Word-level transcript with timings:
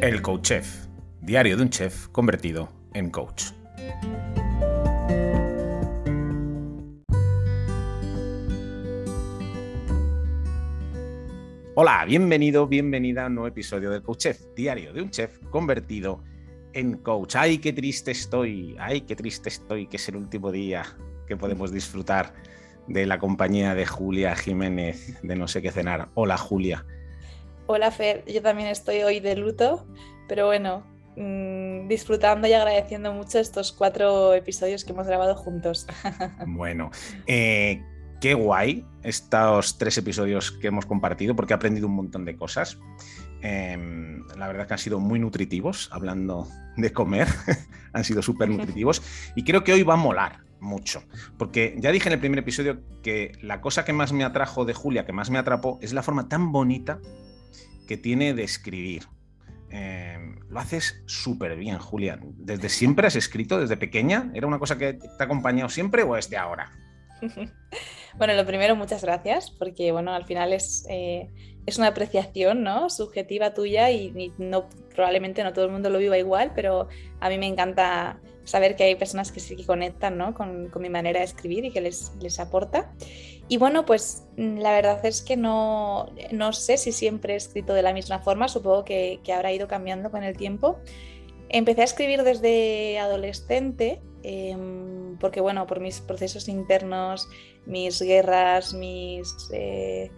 El 0.00 0.22
Coach 0.22 0.42
Chef, 0.42 0.86
diario 1.20 1.56
de 1.56 1.64
un 1.64 1.70
chef 1.70 2.06
convertido 2.10 2.68
en 2.94 3.10
coach. 3.10 3.46
Hola, 11.74 12.04
bienvenido, 12.06 12.68
bienvenida 12.68 13.24
a 13.24 13.26
un 13.26 13.34
nuevo 13.34 13.48
episodio 13.48 13.90
del 13.90 14.02
Coach 14.02 14.18
Chef, 14.18 14.40
diario 14.54 14.92
de 14.92 15.02
un 15.02 15.10
chef 15.10 15.40
convertido 15.50 16.22
en 16.74 16.98
coach. 16.98 17.34
Ay, 17.34 17.58
qué 17.58 17.72
triste 17.72 18.12
estoy, 18.12 18.76
ay, 18.78 19.00
qué 19.00 19.16
triste 19.16 19.48
estoy, 19.48 19.88
que 19.88 19.96
es 19.96 20.08
el 20.08 20.14
último 20.14 20.52
día 20.52 20.84
que 21.26 21.36
podemos 21.36 21.72
disfrutar 21.72 22.34
de 22.86 23.04
la 23.04 23.18
compañía 23.18 23.74
de 23.74 23.84
Julia 23.84 24.36
Jiménez 24.36 25.18
de 25.24 25.34
No 25.34 25.48
sé 25.48 25.60
qué 25.60 25.72
cenar. 25.72 26.10
Hola, 26.14 26.36
Julia. 26.36 26.86
Hola, 27.70 27.90
Fer, 27.90 28.24
yo 28.24 28.40
también 28.40 28.70
estoy 28.70 29.02
hoy 29.02 29.20
de 29.20 29.36
luto, 29.36 29.86
pero 30.26 30.46
bueno, 30.46 30.86
mmm, 31.16 31.86
disfrutando 31.86 32.48
y 32.48 32.54
agradeciendo 32.54 33.12
mucho 33.12 33.38
estos 33.38 33.72
cuatro 33.72 34.32
episodios 34.32 34.86
que 34.86 34.92
hemos 34.92 35.06
grabado 35.06 35.34
juntos. 35.34 35.86
bueno, 36.46 36.90
eh, 37.26 37.82
qué 38.22 38.32
guay 38.32 38.86
estos 39.02 39.76
tres 39.76 39.98
episodios 39.98 40.50
que 40.50 40.68
hemos 40.68 40.86
compartido 40.86 41.36
porque 41.36 41.52
he 41.52 41.56
aprendido 41.56 41.88
un 41.88 41.94
montón 41.94 42.24
de 42.24 42.36
cosas. 42.36 42.78
Eh, 43.42 43.76
la 44.38 44.46
verdad 44.46 44.66
que 44.66 44.72
han 44.72 44.78
sido 44.78 44.98
muy 44.98 45.18
nutritivos, 45.18 45.90
hablando 45.92 46.48
de 46.78 46.90
comer, 46.94 47.28
han 47.92 48.02
sido 48.02 48.22
súper 48.22 48.48
nutritivos 48.48 49.02
y 49.36 49.44
creo 49.44 49.62
que 49.62 49.74
hoy 49.74 49.82
va 49.82 49.92
a 49.92 49.98
molar 49.98 50.40
mucho, 50.58 51.02
porque 51.36 51.76
ya 51.76 51.92
dije 51.92 52.08
en 52.08 52.14
el 52.14 52.18
primer 52.18 52.38
episodio 52.38 52.80
que 53.02 53.32
la 53.42 53.60
cosa 53.60 53.84
que 53.84 53.92
más 53.92 54.14
me 54.14 54.24
atrajo 54.24 54.64
de 54.64 54.72
Julia, 54.72 55.04
que 55.04 55.12
más 55.12 55.28
me 55.28 55.38
atrapó, 55.38 55.78
es 55.82 55.92
la 55.92 56.02
forma 56.02 56.30
tan 56.30 56.50
bonita 56.50 56.98
que 57.88 57.96
tiene 57.96 58.34
de 58.34 58.44
escribir. 58.44 59.04
Eh, 59.70 60.16
lo 60.48 60.60
haces 60.60 61.02
súper 61.06 61.56
bien, 61.56 61.78
Julia. 61.78 62.20
¿Desde 62.22 62.68
siempre 62.68 63.08
has 63.08 63.16
escrito, 63.16 63.58
desde 63.58 63.76
pequeña? 63.76 64.30
¿Era 64.34 64.46
una 64.46 64.60
cosa 64.60 64.78
que 64.78 64.94
te 64.94 65.08
ha 65.18 65.24
acompañado 65.24 65.68
siempre 65.68 66.04
o 66.04 66.16
es 66.16 66.30
de 66.30 66.36
ahora? 66.36 66.70
Bueno, 68.16 68.34
lo 68.34 68.44
primero, 68.44 68.74
muchas 68.74 69.02
gracias, 69.02 69.50
porque 69.50 69.92
bueno, 69.92 70.12
al 70.12 70.24
final 70.24 70.52
es, 70.52 70.84
eh, 70.88 71.28
es 71.66 71.78
una 71.78 71.88
apreciación 71.88 72.64
¿no? 72.64 72.90
subjetiva 72.90 73.54
tuya 73.54 73.92
y, 73.92 74.32
no, 74.38 74.68
probablemente 74.92 75.44
no 75.44 75.52
todo 75.52 75.66
el 75.66 75.70
mundo 75.70 75.88
lo 75.88 75.98
viva 75.98 76.18
igual, 76.18 76.50
pero 76.52 76.88
a 77.20 77.28
mí 77.28 77.38
me 77.38 77.46
encanta 77.46 78.18
saber 78.48 78.76
que 78.76 78.84
hay 78.84 78.94
personas 78.94 79.30
que 79.30 79.40
sí 79.40 79.56
que 79.56 79.66
conectan 79.66 80.16
¿no? 80.16 80.34
con, 80.34 80.70
mi 80.80 80.88
manera 80.88 81.20
de 81.20 81.26
escribir 81.26 81.64
y 81.66 81.70
que 81.70 81.80
les, 81.80 82.12
les 82.20 82.40
aporta. 82.40 82.92
Y 83.46 83.58
bueno, 83.58 83.84
pues 83.84 84.26
la 84.36 84.72
verdad 84.72 85.04
es 85.04 85.22
que 85.22 85.36
no, 85.36 86.06
no, 86.32 86.52
sé 86.52 86.78
si 86.78 86.92
siempre 86.92 87.34
he 87.34 87.36
escrito 87.36 87.74
de 87.74 87.82
la 87.82 87.92
misma 87.92 88.20
forma, 88.20 88.48
supongo 88.48 88.84
que, 88.84 89.20
que 89.22 89.32
habrá 89.32 89.52
ido 89.52 89.68
cambiando 89.68 90.10
con 90.10 90.22
el 90.22 90.36
tiempo. 90.36 90.78
Empecé 91.50 91.82
a 91.82 91.84
escribir 91.84 92.22
desde 92.22 92.98
adolescente, 92.98 94.00
eh, 94.22 94.56
porque 95.20 95.40
bueno, 95.40 95.66
por 95.66 95.80
mis 95.80 96.00
procesos 96.00 96.48
internos, 96.48 97.28
mis 97.66 98.00
guerras, 98.00 98.74
mis, 98.74 99.48
eh, 99.52 100.10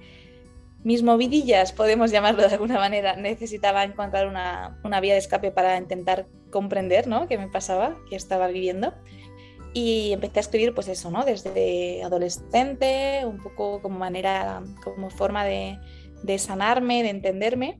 mis 0.82 1.02
movidillas, 1.02 1.72
podemos 1.72 2.10
llamarlo 2.10 2.42
de 2.42 2.54
alguna 2.54 2.78
manera, 2.78 3.16
necesitaba 3.16 3.84
encontrar 3.84 4.26
una, 4.26 4.80
una 4.84 5.00
vía 5.00 5.14
de 5.14 5.18
escape 5.18 5.50
para 5.50 5.76
intentar 5.76 6.26
comprender 6.50 7.06
¿no? 7.06 7.28
qué 7.28 7.38
me 7.38 7.48
pasaba, 7.48 7.96
qué 8.08 8.16
estaba 8.16 8.48
viviendo. 8.48 8.94
Y 9.72 10.12
empecé 10.12 10.40
a 10.40 10.42
escribir, 10.42 10.74
pues 10.74 10.88
eso, 10.88 11.10
¿no? 11.10 11.24
Desde 11.24 12.02
adolescente, 12.02 13.22
un 13.24 13.38
poco 13.38 13.80
como 13.80 13.98
manera, 13.98 14.62
como 14.82 15.10
forma 15.10 15.44
de, 15.44 15.78
de 16.22 16.38
sanarme, 16.38 17.02
de 17.02 17.10
entenderme. 17.10 17.78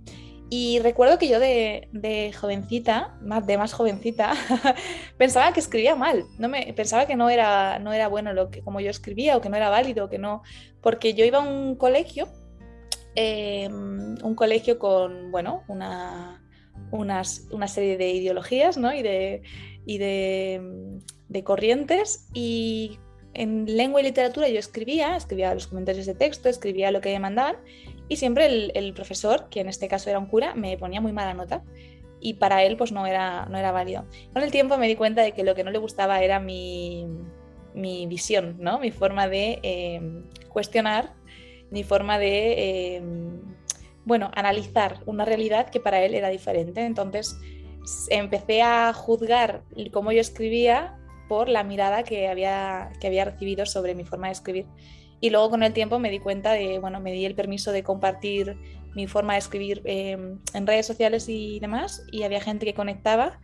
Y 0.53 0.81
recuerdo 0.81 1.17
que 1.17 1.29
yo 1.29 1.39
de, 1.39 2.35
jovencita, 2.39 3.17
más, 3.23 3.47
de 3.47 3.57
más 3.57 3.73
jovencita, 3.73 4.33
pensaba 5.17 5.53
que 5.53 5.61
escribía 5.61 5.95
mal. 5.95 6.25
No 6.39 6.49
me, 6.49 6.73
pensaba 6.75 7.07
que 7.07 7.15
no 7.15 7.31
era, 7.31 7.79
no 7.79 7.93
era 7.93 8.09
bueno 8.09 8.33
lo 8.33 8.51
que, 8.51 8.61
como 8.61 8.81
yo 8.81 8.91
escribía 8.91 9.37
o 9.37 9.41
que 9.41 9.49
no 9.49 9.57
era 9.57 9.71
válido, 9.71 10.11
que 10.11 10.19
no. 10.19 10.43
Porque 10.81 11.15
yo 11.15 11.25
iba 11.25 11.39
a 11.39 11.49
un 11.49 11.77
colegio, 11.77 12.27
eh, 13.15 13.69
un 13.71 14.35
colegio 14.35 14.81
con, 14.81 15.31
bueno, 15.31 15.63
una, 15.69 16.40
unas, 16.91 17.47
una 17.51 17.69
serie 17.69 17.97
de 17.97 18.11
ideologías 18.11 18.77
¿no? 18.77 18.93
y, 18.93 19.03
de, 19.03 19.43
y 19.87 19.99
de, 19.99 20.61
de 21.29 21.45
corrientes. 21.45 22.29
Y 22.35 22.99
en 23.35 23.65
lengua 23.77 24.01
y 24.01 24.05
literatura 24.05 24.49
yo 24.49 24.59
escribía, 24.59 25.17
escribía 25.17 25.55
los 25.55 25.67
comentarios 25.67 26.07
de 26.07 26.15
texto, 26.15 26.49
escribía 26.49 26.91
lo 26.91 27.01
que 27.01 27.11
me 27.11 27.21
mandaban 27.21 27.57
y 28.09 28.17
siempre 28.17 28.47
el, 28.47 28.73
el, 28.75 28.93
profesor, 28.93 29.49
que 29.51 29.61
en 29.61 29.69
este 29.69 29.87
caso 29.87 30.11
era 30.11 30.19
un 30.19 30.27
cura, 30.27 30.55
me 30.55 30.77
ponía 30.77 31.01
muy 31.01 31.13
mala 31.13 31.33
nota 31.35 31.63
y 32.21 32.35
para 32.35 32.65
él 32.65 32.77
pues 32.77 32.93
no 32.93 33.07
era, 33.07 33.47
no 33.47 33.57
era 33.57 33.71
válido. 33.73 34.05
Con 34.33 34.43
el 34.43 34.51
tiempo 34.51 34.77
me 34.79 34.89
di 34.89 34.97
cuenta 34.97 35.23
de 35.23 35.33
que 35.33 35.45
lo 35.45 35.55
que 35.55 35.65
no 35.65 35.71
le 35.71 35.79
gustaba 35.79 36.23
era 36.23 36.41
mi, 36.41 37.07
mi 37.75 38.07
visión, 38.07 38.57
¿no? 38.59 38.79
mi 38.81 38.91
forma 38.91 39.29
de 39.29 39.61
eh, 39.63 40.25
cuestionar, 40.49 41.15
mi 41.71 41.85
forma 41.85 42.19
de, 42.19 42.97
eh, 42.97 43.03
bueno, 44.05 44.31
analizar 44.35 45.01
una 45.07 45.25
realidad 45.25 45.71
que 45.71 45.81
para 45.81 46.03
él 46.03 46.15
era 46.15 46.29
diferente. 46.29 46.85
Entonces 46.85 47.37
empecé 48.11 48.63
a 48.63 48.93
juzgar 48.93 49.63
cómo 49.93 50.13
yo 50.13 50.21
escribía 50.21 50.97
por 51.29 51.49
la 51.49 51.63
mirada 51.63 52.03
que 52.03 52.29
había, 52.29 52.91
que 53.01 53.07
había 53.07 53.25
recibido 53.25 53.65
sobre 53.67 53.95
mi 53.95 54.05
forma 54.05 54.27
de 54.27 54.33
escribir. 54.33 54.67
Y 55.21 55.31
luego 55.31 55.51
con 55.51 55.63
el 55.63 55.73
tiempo 55.73 55.99
me 55.99 56.11
di 56.11 56.19
cuenta 56.19 56.53
de, 56.53 56.79
bueno, 56.79 56.99
me 57.01 57.13
di 57.13 57.25
el 57.25 57.35
permiso 57.35 57.73
de 57.73 57.83
compartir 57.83 58.57
mi 58.95 59.07
forma 59.07 59.35
de 59.35 59.39
escribir 59.39 59.83
eh, 59.85 60.19
en 60.55 60.67
redes 60.67 60.87
sociales 60.87 61.29
y 61.29 61.61
demás, 61.61 62.03
y 62.11 62.25
había 62.25 62.41
gente 62.41 62.67
que 62.67 62.75
conectaba, 62.75 63.39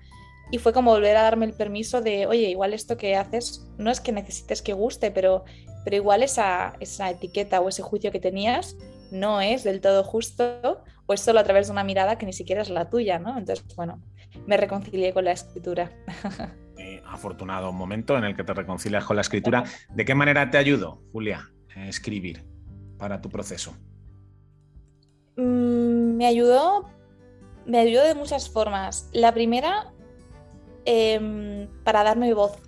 y 0.51 0.59
fue 0.59 0.73
como 0.73 0.93
volver 0.93 1.17
a 1.17 1.23
darme 1.23 1.47
el 1.47 1.53
permiso 1.53 2.01
de, 2.01 2.27
oye, 2.27 2.49
igual 2.49 2.73
esto 2.73 2.97
que 2.97 3.17
haces 3.17 3.69
no 3.79 3.91
es 3.91 4.01
que 4.01 4.13
necesites 4.13 4.63
que 4.63 4.73
guste, 4.73 5.11
pero, 5.11 5.45
pero 5.85 5.97
igual 5.97 6.23
esa, 6.23 6.75
esa 6.81 7.11
etiqueta 7.11 7.61
o 7.61 7.69
ese 7.69 7.83
juicio 7.83 8.11
que 8.13 8.21
tenías 8.21 8.77
no 9.11 9.41
es 9.41 9.65
del 9.65 9.81
todo 9.81 10.05
justo, 10.05 10.83
o 11.07 11.15
es 11.15 11.21
solo 11.21 11.41
a 11.41 11.45
través 11.45 11.67
de 11.67 11.73
una 11.73 11.85
mirada 11.85 12.19
que 12.19 12.27
ni 12.27 12.33
siquiera 12.33 12.63
es 12.63 12.71
la 12.71 12.91
tuya, 12.91 13.19
¿no? 13.19 13.39
Entonces, 13.39 13.65
bueno, 13.77 14.03
me 14.47 14.57
reconcilié 14.57 15.13
con 15.13 15.25
la 15.25 15.33
escritura. 15.33 15.91
Eh, 16.79 17.03
afortunado 17.07 17.73
momento 17.73 18.19
en 18.19 18.25
el 18.25 18.37
que 18.37 18.45
te 18.45 18.53
reconcilias 18.53 19.03
con 19.03 19.17
la 19.17 19.23
escritura. 19.23 19.65
¿De 19.95 20.05
qué 20.05 20.15
manera 20.15 20.51
te 20.51 20.59
ayudó, 20.59 21.01
Julia? 21.11 21.51
escribir 21.75 22.45
para 22.99 23.21
tu 23.21 23.29
proceso? 23.31 23.75
Mm, 25.37 26.17
me 26.17 26.27
ayudó, 26.27 26.89
me 27.67 27.79
ayudó 27.79 28.05
de 28.05 28.15
muchas 28.15 28.51
formas. 28.51 29.09
La 29.13 29.33
primera, 29.33 29.93
eh, 30.85 31.69
para 31.85 32.03
darme 32.03 32.33
voz, 32.35 32.59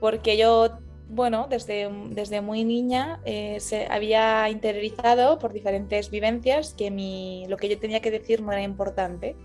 porque 0.00 0.36
yo, 0.36 0.78
bueno, 1.14 1.46
desde, 1.48 1.88
desde 2.10 2.40
muy 2.40 2.64
niña 2.64 3.20
eh, 3.24 3.58
se 3.60 3.86
había 3.86 4.48
interiorizado 4.50 5.38
por 5.38 5.52
diferentes 5.52 6.10
vivencias 6.10 6.74
que 6.74 6.90
mi, 6.90 7.46
lo 7.48 7.56
que 7.56 7.68
yo 7.68 7.78
tenía 7.78 8.00
que 8.00 8.10
decir 8.10 8.42
no 8.42 8.52
era 8.52 8.62
importante 8.62 9.36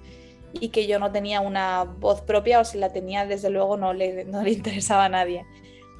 y 0.54 0.70
que 0.70 0.88
yo 0.88 0.98
no 0.98 1.12
tenía 1.12 1.42
una 1.42 1.84
voz 1.84 2.22
propia 2.22 2.60
o 2.60 2.66
si 2.66 2.80
la 2.80 2.92
tenía, 2.92 3.26
desde 3.26 3.52
luego 3.52 3.78
no 3.78 3.94
le, 3.94 4.26
no 4.26 4.42
le 4.42 4.52
interesaba 4.60 5.06
a 5.06 5.10
nadie. 5.10 5.46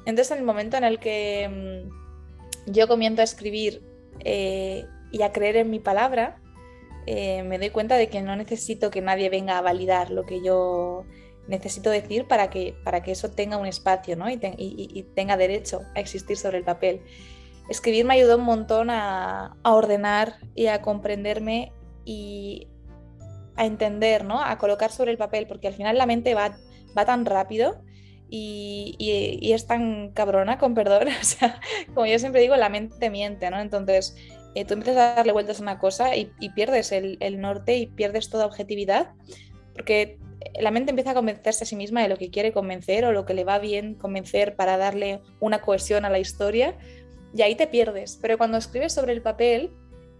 Entonces, 0.06 0.32
en 0.32 0.38
el 0.38 0.44
momento 0.44 0.76
en 0.76 0.84
el 0.84 0.98
que 0.98 1.48
mm, 1.48 2.72
yo 2.72 2.88
comienzo 2.88 3.20
a 3.20 3.24
escribir 3.24 3.82
eh, 4.24 4.86
y 5.12 5.22
a 5.22 5.32
creer 5.32 5.56
en 5.56 5.70
mi 5.70 5.78
palabra, 5.78 6.40
eh, 7.06 7.42
me 7.44 7.58
doy 7.58 7.70
cuenta 7.70 7.96
de 7.96 8.08
que 8.08 8.22
no 8.22 8.34
necesito 8.34 8.90
que 8.90 9.00
nadie 9.00 9.30
venga 9.30 9.58
a 9.58 9.62
validar 9.62 10.10
lo 10.10 10.24
que 10.24 10.42
yo 10.42 11.04
necesito 11.48 11.90
decir 11.90 12.26
para 12.26 12.50
que, 12.50 12.74
para 12.84 13.02
que 13.02 13.12
eso 13.12 13.30
tenga 13.30 13.56
un 13.56 13.66
espacio 13.66 14.16
¿no? 14.16 14.30
y, 14.30 14.36
te, 14.36 14.54
y, 14.56 14.88
y, 14.92 15.02
tenga 15.02 15.36
derecho 15.36 15.82
a 15.94 16.00
existir 16.00 16.36
sobre 16.36 16.58
el 16.58 16.64
papel. 16.64 17.02
Escribir 17.68 18.04
me 18.04 18.14
ayudó 18.14 18.36
un 18.36 18.44
montón 18.44 18.90
a, 18.90 19.56
ordenar 19.64 20.36
y 20.54 20.66
a 20.66 20.82
comprenderme 20.82 21.72
y 22.04 22.68
a 23.56 23.66
entender, 23.66 24.24
¿no? 24.24 24.42
a 24.42 24.58
colocar 24.58 24.90
sobre 24.90 25.10
el 25.10 25.18
papel, 25.18 25.46
porque 25.46 25.68
al 25.68 25.74
final 25.74 25.98
la 25.98 26.06
mente 26.06 26.34
va, 26.34 26.56
va 26.96 27.04
tan 27.04 27.26
rápido 27.26 27.82
y, 28.30 28.94
y, 28.98 29.52
es 29.52 29.66
tan 29.66 30.12
cabrona, 30.12 30.58
con 30.58 30.74
perdón, 30.74 31.08
como 31.94 32.06
yo 32.06 32.18
siempre 32.18 32.40
digo, 32.40 32.56
la 32.56 32.68
mente 32.68 33.10
miente, 33.10 33.50
¿no? 33.50 33.60
Entonces, 33.60 34.16
eh, 34.54 34.64
tú 34.64 34.74
empiezas 34.74 34.96
a 34.98 35.14
darle 35.16 35.32
vueltas 35.32 35.58
a 35.58 35.62
una 35.62 35.78
cosa 35.78 36.14
y, 36.14 36.32
y 36.38 36.50
pierdes 36.50 36.92
el, 36.92 37.16
el, 37.20 37.40
norte 37.40 37.76
y 37.76 37.86
pierdes 37.86 38.30
toda 38.30 38.46
objetividad, 38.46 39.10
porque 39.74 40.18
la 40.60 40.70
mente 40.70 40.90
empieza 40.90 41.10
a 41.12 41.14
convencerse 41.14 41.64
a 41.64 41.66
sí 41.66 41.76
misma 41.76 42.02
de 42.02 42.08
lo 42.08 42.16
que 42.16 42.30
quiere 42.30 42.52
convencer 42.52 43.04
o 43.04 43.12
lo 43.12 43.24
que 43.24 43.34
le 43.34 43.44
va 43.44 43.58
bien 43.58 43.94
convencer 43.94 44.56
para 44.56 44.76
darle 44.76 45.20
una 45.40 45.60
cohesión 45.60 46.04
a 46.04 46.10
la 46.10 46.18
historia, 46.18 46.76
y 47.34 47.42
ahí 47.42 47.54
te 47.54 47.66
pierdes. 47.66 48.18
Pero 48.20 48.38
cuando 48.38 48.58
escribes 48.58 48.92
sobre 48.92 49.12
el 49.12 49.22
papel, 49.22 49.70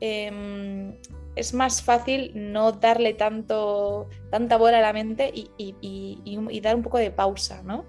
eh, 0.00 0.92
es 1.36 1.54
más 1.54 1.82
fácil 1.82 2.32
no 2.34 2.72
darle 2.72 3.14
tanto, 3.14 4.08
tanta 4.30 4.56
bola 4.56 4.78
a 4.78 4.82
la 4.82 4.92
mente 4.92 5.32
y, 5.34 6.60
dar 6.60 6.76
un 6.76 6.82
poco 6.82 6.98
de 6.98 7.10
pausa, 7.10 7.62
¿no? 7.62 7.84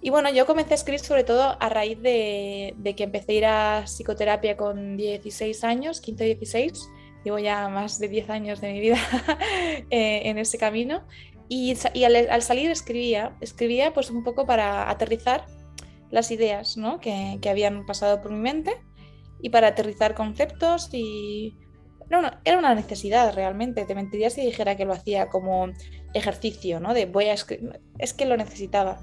Y 0.00 0.10
bueno, 0.10 0.30
yo 0.30 0.44
comencé 0.44 0.74
a 0.74 0.76
escribir 0.76 1.00
sobre 1.00 1.24
todo 1.24 1.56
a 1.58 1.68
raíz 1.70 2.00
de, 2.02 2.94
que 2.96 3.04
empecé 3.04 3.32
a 3.32 3.34
ir 3.34 3.46
a 3.46 3.82
psicoterapia 3.86 4.56
con 4.56 4.98
16 4.98 5.64
años, 5.64 6.00
15 6.02 6.24
16, 6.24 6.90
llevo 7.24 7.38
ya 7.38 7.68
más 7.68 7.98
de 7.98 8.08
10 8.08 8.30
años 8.30 8.60
de 8.60 8.72
mi 8.72 8.80
vida 8.80 8.98
eh, 9.90 10.22
en 10.24 10.38
ese 10.38 10.58
camino. 10.58 11.02
Y, 11.48 11.76
al, 12.04 12.42
salir 12.42 12.70
escribía, 12.70 13.36
escribía 13.40 13.92
pues 13.92 14.10
un 14.10 14.24
poco 14.24 14.46
para 14.46 14.90
aterrizar 14.90 15.46
las 16.10 16.30
ideas 16.30 16.76
¿no? 16.76 17.00
que, 17.00 17.38
que, 17.42 17.50
habían 17.50 17.84
pasado 17.84 18.22
por 18.22 18.32
mi 18.32 18.38
mente 18.38 18.72
y 19.42 19.50
para 19.50 19.68
aterrizar 19.68 20.14
conceptos 20.14 20.88
y... 20.92 21.58
No, 22.10 22.20
era 22.44 22.58
una 22.58 22.74
necesidad 22.74 23.34
realmente, 23.34 23.86
te 23.86 23.94
mentiría 23.94 24.28
si 24.28 24.44
dijera 24.44 24.76
que 24.76 24.84
lo 24.84 24.92
hacía 24.92 25.30
como 25.30 25.68
ejercicio, 26.12 26.78
¿no? 26.78 26.92
De 26.92 27.06
voy 27.06 27.26
a 27.26 27.32
es 27.32 27.44
que 28.14 28.26
lo 28.26 28.36
necesitaba. 28.36 29.00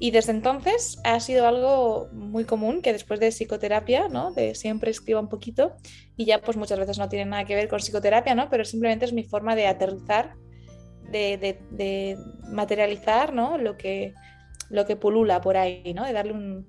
Y 0.00 0.12
desde 0.12 0.30
entonces 0.30 1.00
ha 1.04 1.18
sido 1.18 1.48
algo 1.48 2.08
muy 2.12 2.44
común 2.44 2.82
que 2.82 2.92
después 2.92 3.18
de 3.18 3.32
psicoterapia, 3.32 4.08
¿no? 4.08 4.32
De 4.32 4.54
siempre 4.54 4.92
escriba 4.92 5.20
un 5.20 5.28
poquito 5.28 5.74
y 6.16 6.24
ya 6.24 6.40
pues 6.40 6.56
muchas 6.56 6.78
veces 6.78 6.98
no 6.98 7.08
tiene 7.08 7.28
nada 7.28 7.44
que 7.44 7.56
ver 7.56 7.68
con 7.68 7.80
psicoterapia, 7.80 8.34
¿no? 8.36 8.48
Pero 8.48 8.64
simplemente 8.64 9.06
es 9.06 9.12
mi 9.12 9.24
forma 9.24 9.56
de 9.56 9.66
aterrizar, 9.66 10.34
de, 11.10 12.16
materializar, 12.48 13.34
¿no? 13.34 13.58
Lo 13.58 13.76
que, 13.76 14.14
lo 14.70 14.86
que 14.86 14.94
pulula 14.94 15.40
por 15.40 15.56
ahí, 15.56 15.92
¿no? 15.94 16.04
De 16.04 16.12
darle 16.12 16.32
un, 16.32 16.66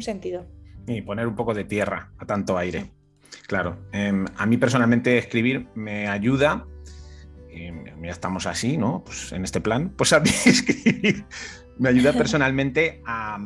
sentido. 0.00 0.46
Y 0.86 1.00
poner 1.00 1.26
un 1.26 1.34
poco 1.34 1.54
de 1.54 1.64
tierra 1.64 2.12
a 2.18 2.26
tanto 2.26 2.58
aire. 2.58 2.92
Claro. 3.46 3.78
Em, 3.92 4.26
a 4.36 4.44
mí 4.44 4.58
personalmente 4.58 5.16
escribir 5.16 5.68
me 5.74 6.06
ayuda. 6.08 6.66
ya 7.50 8.10
estamos 8.10 8.46
así, 8.46 8.76
¿no? 8.76 9.02
Pues 9.04 9.32
en 9.32 9.44
este 9.44 9.62
plan. 9.62 9.94
Pues 9.96 10.12
a 10.12 10.20
mí 10.20 10.28
escribir 10.44 11.24
me 11.78 11.88
ayuda 11.88 12.12
personalmente 12.12 13.02
a, 13.04 13.38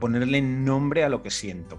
ponerle 0.00 0.40
nombre 0.40 1.04
a 1.04 1.08
lo 1.08 1.22
que 1.22 1.30
siento. 1.30 1.78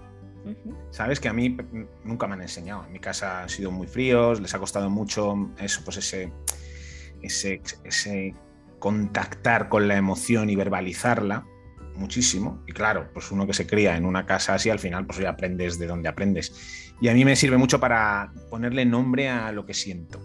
Sabes 0.90 1.20
que 1.20 1.28
a 1.28 1.32
mí 1.32 1.56
nunca 2.04 2.26
me 2.26 2.34
han 2.34 2.42
enseñado. 2.42 2.84
En 2.86 2.92
mi 2.92 3.00
casa 3.00 3.42
han 3.42 3.48
sido 3.48 3.70
muy 3.70 3.86
fríos, 3.86 4.40
les 4.40 4.54
ha 4.54 4.58
costado 4.58 4.88
mucho 4.88 5.50
eso, 5.58 5.80
pues 5.84 5.96
ese, 5.96 6.32
ese, 7.22 7.60
ese 7.82 8.34
contactar 8.78 9.68
con 9.68 9.88
la 9.88 9.96
emoción 9.96 10.50
y 10.50 10.56
verbalizarla 10.56 11.46
muchísimo. 11.96 12.62
Y 12.66 12.72
claro, 12.72 13.08
pues 13.12 13.30
uno 13.30 13.46
que 13.46 13.54
se 13.54 13.66
cría 13.66 13.96
en 13.96 14.04
una 14.04 14.26
casa 14.26 14.54
así, 14.54 14.70
al 14.70 14.78
final 14.78 15.06
pues 15.06 15.18
ya 15.18 15.30
aprendes 15.30 15.78
de 15.78 15.86
donde 15.86 16.08
aprendes. 16.08 16.92
Y 17.00 17.08
a 17.08 17.14
mí 17.14 17.24
me 17.24 17.36
sirve 17.36 17.56
mucho 17.56 17.80
para 17.80 18.32
ponerle 18.50 18.84
nombre 18.84 19.28
a 19.28 19.52
lo 19.52 19.66
que 19.66 19.74
siento, 19.74 20.20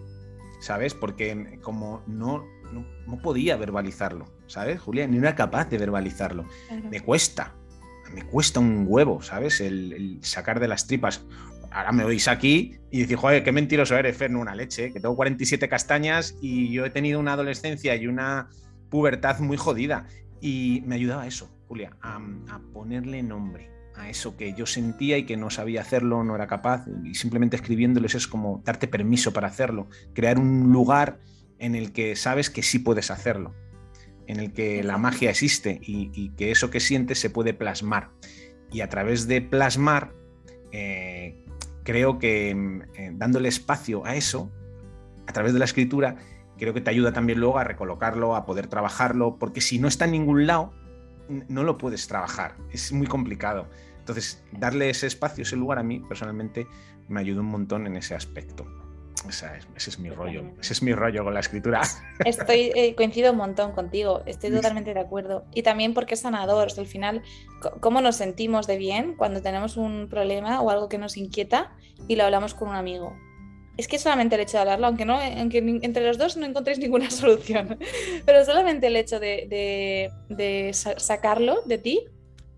¿sabes? 0.60 0.94
Porque 0.94 1.60
como 1.62 2.04
no 2.08 2.46
no, 2.74 3.18
podía 3.22 3.58
verbalizarlo, 3.58 4.26
¿sabes, 4.48 4.80
Julia? 4.80 5.08
Ni 5.08 5.18
era 5.18 5.36
capaz 5.36 5.70
de 5.70 5.78
verbalizarlo. 5.78 6.46
Me 6.90 7.02
cuesta, 7.02 7.56
me 8.14 8.24
cuesta 8.24 8.60
un 8.60 8.86
huevo, 8.88 9.22
¿sabes? 9.22 9.62
El, 9.62 10.20
sacar 10.22 10.60
de 10.60 10.68
las 10.68 10.88
tripas. 10.88 11.26
Ahora 11.72 11.92
me 11.92 12.04
oís 12.04 12.28
aquí 12.28 12.78
y 12.90 13.02
decís, 13.02 13.18
joder, 13.18 13.44
qué 13.44 13.52
mentiroso 13.52 13.96
eres, 13.96 14.18
Fer, 14.18 14.32
no 14.32 14.40
una 14.40 14.56
leche, 14.56 14.92
que 14.92 15.00
tengo 15.00 15.16
47 15.16 15.70
castañas 15.70 16.36
y 16.42 16.72
yo 16.72 16.86
he 16.86 16.90
tenido 16.90 17.20
una 17.20 17.34
adolescencia 17.34 17.96
y 17.96 18.08
una 18.08 18.50
pubertad 18.90 19.40
muy 19.40 19.58
jodida. 19.58 20.08
Y 20.42 20.82
me 20.86 20.96
ayudaba 20.96 21.28
eso, 21.28 21.50
Julia, 21.68 21.96
a, 22.02 22.16
a 22.50 22.60
ponerle 22.74 23.22
nombre 23.22 23.70
a 24.00 24.10
eso 24.10 24.38
que 24.38 24.54
yo 24.54 24.66
sentía 24.66 25.18
y 25.18 25.26
que 25.26 25.38
no 25.38 25.50
sabía 25.50 25.82
hacerlo, 25.82 26.24
no 26.24 26.36
era 26.36 26.48
capaz, 26.48 26.86
y 27.04 27.14
simplemente 27.16 27.58
escribiéndoles 27.58 28.16
es 28.16 28.28
como 28.28 28.62
darte 28.64 28.88
permiso 28.88 29.34
para 29.34 29.48
hacerlo, 29.48 29.90
crear 30.14 30.40
un 30.40 30.72
lugar 30.72 31.20
en 31.60 31.76
el 31.76 31.92
que 31.92 32.16
sabes 32.16 32.50
que 32.50 32.64
sí 32.64 32.80
puedes 32.80 33.12
hacerlo, 33.12 33.54
en 34.28 34.40
el 34.40 34.54
que 34.54 34.84
la 34.84 34.98
magia 34.98 35.30
existe 35.30 35.80
y, 35.82 36.30
que 36.32 36.52
eso 36.52 36.70
que 36.70 36.80
sientes 36.80 37.20
se 37.20 37.30
puede 37.30 37.54
plasmar. 37.54 38.12
Y 38.72 38.82
a 38.82 38.90
través 38.90 39.28
de 39.28 39.42
plasmar, 39.42 40.14
eh, 40.72 41.46
creo 41.84 42.20
que 42.20 42.56
mm, 42.56 42.82
eh, 42.96 43.12
dándole 43.14 43.50
espacio 43.50 44.06
a 44.06 44.16
eso, 44.16 44.52
a 45.28 45.34
través 45.34 45.54
de 45.54 45.60
la 45.60 45.66
escritura, 45.66 46.16
creo 46.58 46.74
que 46.74 46.82
te 46.82 46.90
ayuda 46.90 47.14
también 47.14 47.40
luego 47.40 47.60
a 47.60 47.64
recolocarlo, 47.64 48.36
a 48.36 48.46
poder 48.46 48.68
trabajarlo, 48.68 49.38
porque 49.38 49.62
si 49.62 49.80
no 49.80 49.88
está 49.88 50.06
en 50.06 50.12
ningún 50.12 50.48
lado, 50.48 50.74
no 51.48 51.64
lo 51.64 51.78
puedes 51.78 52.08
trabajar, 52.08 52.56
es 52.72 52.92
muy 52.92 53.08
complicado. 53.08 53.70
Entonces, 54.00 54.44
darle 54.52 54.90
ese 54.90 55.06
espacio, 55.08 55.44
ese 55.44 55.56
lugar 55.56 55.78
a 55.78 55.84
mí 55.84 56.00
personalmente 56.00 56.66
me 57.08 57.20
ayuda 57.20 57.42
un 57.42 57.48
montón 57.48 57.86
en 57.86 57.96
ese 57.96 58.16
aspecto 58.16 58.66
ese 59.28 59.90
es 59.90 60.00
mi 60.00 60.10
rollo. 60.10 60.44
Ese 60.60 60.74
es 60.74 60.82
mi 60.82 60.94
rollo 60.94 61.24
con 61.24 61.34
la 61.34 61.40
escritura. 61.40 61.82
Estoy, 62.26 62.72
eh, 62.76 62.96
coincido 62.96 63.32
un 63.32 63.38
montón 63.38 63.72
contigo, 63.74 64.24
estoy 64.26 64.52
totalmente 64.52 64.94
de 64.94 65.00
acuerdo. 65.00 65.46
Y 65.54 65.64
también 65.64 65.94
porque 65.94 66.14
es 66.14 66.22
sanador. 66.22 66.68
al 66.78 66.88
final, 66.88 67.22
cómo 67.82 68.02
nos 68.02 68.16
sentimos 68.16 68.68
de 68.68 68.78
bien 68.78 69.16
cuando 69.16 69.42
tenemos 69.42 69.78
un 69.78 70.08
problema 70.10 70.62
o 70.62 70.70
algo 70.70 70.90
que 70.90 70.98
nos 70.98 71.18
inquieta 71.18 71.76
y 72.08 72.16
lo 72.16 72.24
hablamos 72.24 72.54
con 72.54 72.70
un 72.70 72.76
amigo. 72.76 73.16
Es 73.78 73.88
que 73.88 73.98
solamente 73.98 74.36
el 74.36 74.42
hecho 74.42 74.58
de 74.58 74.62
hablarlo, 74.64 74.88
aunque, 74.88 75.06
no, 75.06 75.18
aunque 75.18 75.60
entre 75.60 76.06
los 76.06 76.18
dos 76.18 76.36
no 76.36 76.46
encontréis 76.46 76.80
ninguna 76.80 77.10
solución, 77.12 77.80
pero 78.26 78.44
solamente 78.44 78.88
el 78.88 78.96
hecho 78.98 79.20
de, 79.20 80.12
sacarlo 80.98 81.62
de 81.66 81.78
ti 81.78 82.06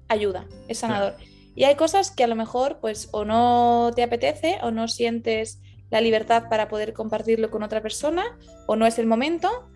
ayuda, 0.08 0.48
es 0.68 0.80
sanador. 0.80 1.14
Y 1.54 1.66
hay 1.66 1.76
cosas 1.76 2.12
que 2.12 2.24
a 2.24 2.28
lo 2.28 2.36
mejor 2.36 2.80
pues 2.80 3.10
o 3.12 3.24
no 3.24 3.92
te 3.96 4.04
apetece 4.04 4.58
o 4.64 4.72
no 4.72 4.88
sientes 4.88 5.60
la 5.92 6.02
libertad 6.02 6.50
para 6.50 6.68
poder 6.68 6.94
compartirlo 6.94 7.52
con 7.52 7.62
otra 7.64 7.82
persona 7.82 8.24
o 8.66 8.76
no 8.76 8.88
es 8.88 8.98
el 8.98 9.06
momento, 9.06 9.70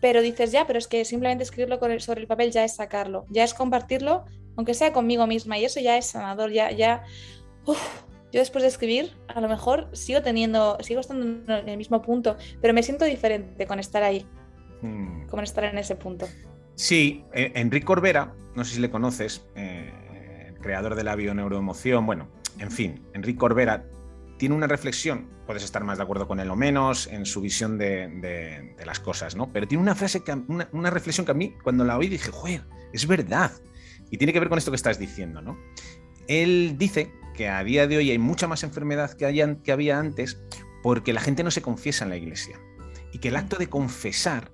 pero 0.00 0.20
dices 0.20 0.52
ya, 0.52 0.66
pero 0.66 0.78
es 0.78 0.88
que 0.88 1.04
simplemente 1.04 1.44
escribirlo 1.44 1.78
sobre 2.00 2.20
el 2.20 2.26
papel 2.26 2.50
ya 2.50 2.64
es 2.64 2.74
sacarlo, 2.74 3.24
ya 3.30 3.44
es 3.44 3.54
compartirlo, 3.54 4.24
aunque 4.56 4.74
sea 4.74 4.92
conmigo 4.92 5.26
misma, 5.26 5.58
y 5.58 5.64
eso 5.64 5.80
ya 5.80 5.96
es 5.96 6.06
sanador, 6.06 6.50
ya, 6.50 6.70
ya, 6.70 7.04
yo 7.66 8.40
después 8.40 8.62
de 8.62 8.68
escribir, 8.68 9.12
a 9.28 9.40
lo 9.40 9.48
mejor 9.48 9.88
sigo 9.92 10.20
teniendo, 10.20 10.76
sigo 10.80 11.00
estando 11.00 11.54
en 11.54 11.68
el 11.68 11.76
mismo 11.76 12.02
punto, 12.02 12.36
pero 12.60 12.74
me 12.74 12.82
siento 12.82 13.04
diferente 13.04 13.66
con 13.66 13.78
estar 13.78 14.02
ahí, 14.02 14.26
hmm. 14.82 15.28
con 15.28 15.42
estar 15.42 15.64
en 15.64 15.78
ese 15.78 15.96
punto. 15.96 16.26
Sí, 16.74 17.24
eh, 17.32 17.52
Enrique 17.54 17.86
Corbera, 17.86 18.34
no 18.54 18.64
sé 18.64 18.74
si 18.74 18.80
le 18.80 18.90
conoces, 18.90 19.46
eh, 19.54 20.52
creador 20.60 20.94
de 20.96 21.04
la 21.04 21.14
bioneuroemoción, 21.14 22.04
bueno, 22.04 22.28
en 22.58 22.70
fin, 22.70 23.06
Enrique 23.14 23.38
Corbera 23.38 23.84
tiene 24.38 24.54
una 24.54 24.66
reflexión, 24.66 25.28
puedes 25.46 25.62
estar 25.62 25.82
más 25.84 25.98
de 25.98 26.04
acuerdo 26.04 26.28
con 26.28 26.40
él 26.40 26.50
o 26.50 26.56
menos 26.56 27.06
en 27.06 27.26
su 27.26 27.40
visión 27.40 27.78
de, 27.78 28.74
las 28.84 29.00
cosas, 29.00 29.36
¿no? 29.36 29.52
Pero 29.52 29.66
tiene 29.66 29.82
una 29.82 29.94
frase, 29.94 30.22
que, 30.22 30.32
una, 30.32 30.90
reflexión 30.90 31.24
que 31.24 31.32
a 31.32 31.34
mí, 31.34 31.54
cuando 31.62 31.84
la 31.84 31.96
oí, 31.96 32.08
dije, 32.08 32.30
joder, 32.30 32.64
es 32.92 33.06
verdad. 33.06 33.52
Y 34.10 34.18
tiene 34.18 34.32
que 34.32 34.40
ver 34.40 34.48
con 34.48 34.58
esto 34.58 34.70
que 34.70 34.76
estás 34.76 34.98
diciendo, 34.98 35.40
¿no? 35.40 35.58
Él 36.28 36.74
dice 36.78 37.12
que 37.34 37.48
a 37.48 37.62
día 37.64 37.86
de 37.86 37.96
hoy 37.96 38.10
hay 38.10 38.18
mucha 38.18 38.46
más 38.46 38.62
enfermedad 38.62 39.12
que, 39.12 39.56
que 39.62 39.72
había 39.72 39.98
antes 39.98 40.40
porque 40.82 41.12
la 41.12 41.20
gente 41.20 41.42
no 41.42 41.50
se 41.50 41.62
confiesa 41.62 42.04
en 42.04 42.10
la 42.10 42.16
iglesia. 42.16 42.60
Y 43.12 43.18
que 43.18 43.28
el 43.28 43.36
acto 43.36 43.56
de 43.56 43.68
confesar 43.68 44.52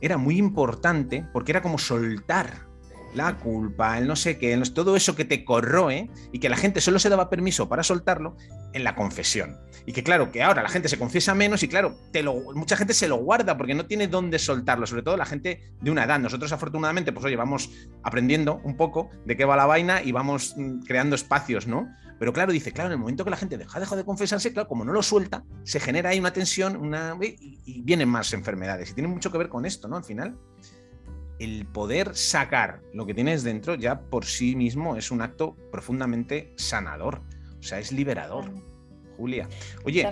era 0.00 0.16
muy 0.18 0.38
importante 0.38 1.26
porque 1.32 1.52
era 1.52 1.62
como 1.62 1.78
soltar 1.78 2.68
la 3.14 3.38
culpa, 3.38 3.98
el 3.98 4.06
no 4.06 4.16
sé 4.16 4.38
qué, 4.38 4.60
todo 4.74 4.96
eso 4.96 5.14
que 5.14 5.24
te 5.24 5.44
corroe 5.44 6.10
y 6.32 6.38
que 6.38 6.48
la 6.48 6.56
gente 6.56 6.80
solo 6.80 6.98
se 6.98 7.08
daba 7.08 7.30
permiso 7.30 7.68
para 7.68 7.82
soltarlo 7.82 8.36
en 8.72 8.84
la 8.84 8.94
confesión. 8.94 9.58
Y 9.86 9.92
que 9.92 10.02
claro, 10.02 10.32
que 10.32 10.42
ahora 10.42 10.62
la 10.62 10.68
gente 10.68 10.88
se 10.88 10.98
confiesa 10.98 11.34
menos 11.34 11.62
y 11.62 11.68
claro, 11.68 11.96
te 12.12 12.22
lo, 12.22 12.34
mucha 12.54 12.76
gente 12.76 12.94
se 12.94 13.06
lo 13.06 13.16
guarda 13.16 13.56
porque 13.56 13.74
no 13.74 13.86
tiene 13.86 14.08
dónde 14.08 14.38
soltarlo, 14.38 14.86
sobre 14.86 15.02
todo 15.02 15.16
la 15.16 15.26
gente 15.26 15.72
de 15.80 15.90
una 15.90 16.04
edad. 16.04 16.18
Nosotros 16.18 16.52
afortunadamente, 16.52 17.12
pues 17.12 17.24
oye, 17.26 17.36
vamos 17.36 17.70
aprendiendo 18.02 18.60
un 18.64 18.76
poco 18.76 19.10
de 19.26 19.36
qué 19.36 19.44
va 19.44 19.56
la 19.56 19.66
vaina 19.66 20.02
y 20.02 20.12
vamos 20.12 20.54
mm, 20.56 20.80
creando 20.80 21.14
espacios, 21.14 21.66
¿no? 21.66 21.88
Pero 22.18 22.32
claro, 22.32 22.52
dice, 22.52 22.72
claro, 22.72 22.88
en 22.88 22.92
el 22.92 22.98
momento 22.98 23.24
que 23.24 23.30
la 23.30 23.36
gente 23.36 23.58
deja, 23.58 23.78
deja 23.80 23.96
de 23.96 24.04
confesarse, 24.04 24.52
claro, 24.52 24.68
como 24.68 24.84
no 24.84 24.92
lo 24.92 25.02
suelta, 25.02 25.44
se 25.64 25.80
genera 25.80 26.10
ahí 26.10 26.20
una 26.20 26.32
tensión 26.32 26.76
una, 26.76 27.18
y, 27.20 27.58
y 27.66 27.82
vienen 27.82 28.08
más 28.08 28.32
enfermedades. 28.32 28.90
Y 28.90 28.94
tiene 28.94 29.08
mucho 29.08 29.30
que 29.30 29.38
ver 29.38 29.48
con 29.48 29.66
esto, 29.66 29.88
¿no? 29.88 29.96
Al 29.96 30.04
final 30.04 30.38
el 31.38 31.66
poder 31.66 32.16
sacar 32.16 32.80
lo 32.92 33.06
que 33.06 33.14
tienes 33.14 33.42
dentro 33.42 33.74
ya 33.74 34.00
por 34.00 34.24
sí 34.24 34.54
mismo 34.56 34.96
es 34.96 35.10
un 35.10 35.22
acto 35.22 35.56
profundamente 35.70 36.52
sanador. 36.56 37.22
O 37.58 37.62
sea, 37.62 37.78
es 37.78 37.92
liberador. 37.92 38.50
Julia. 39.16 39.48
Oye, 39.84 40.06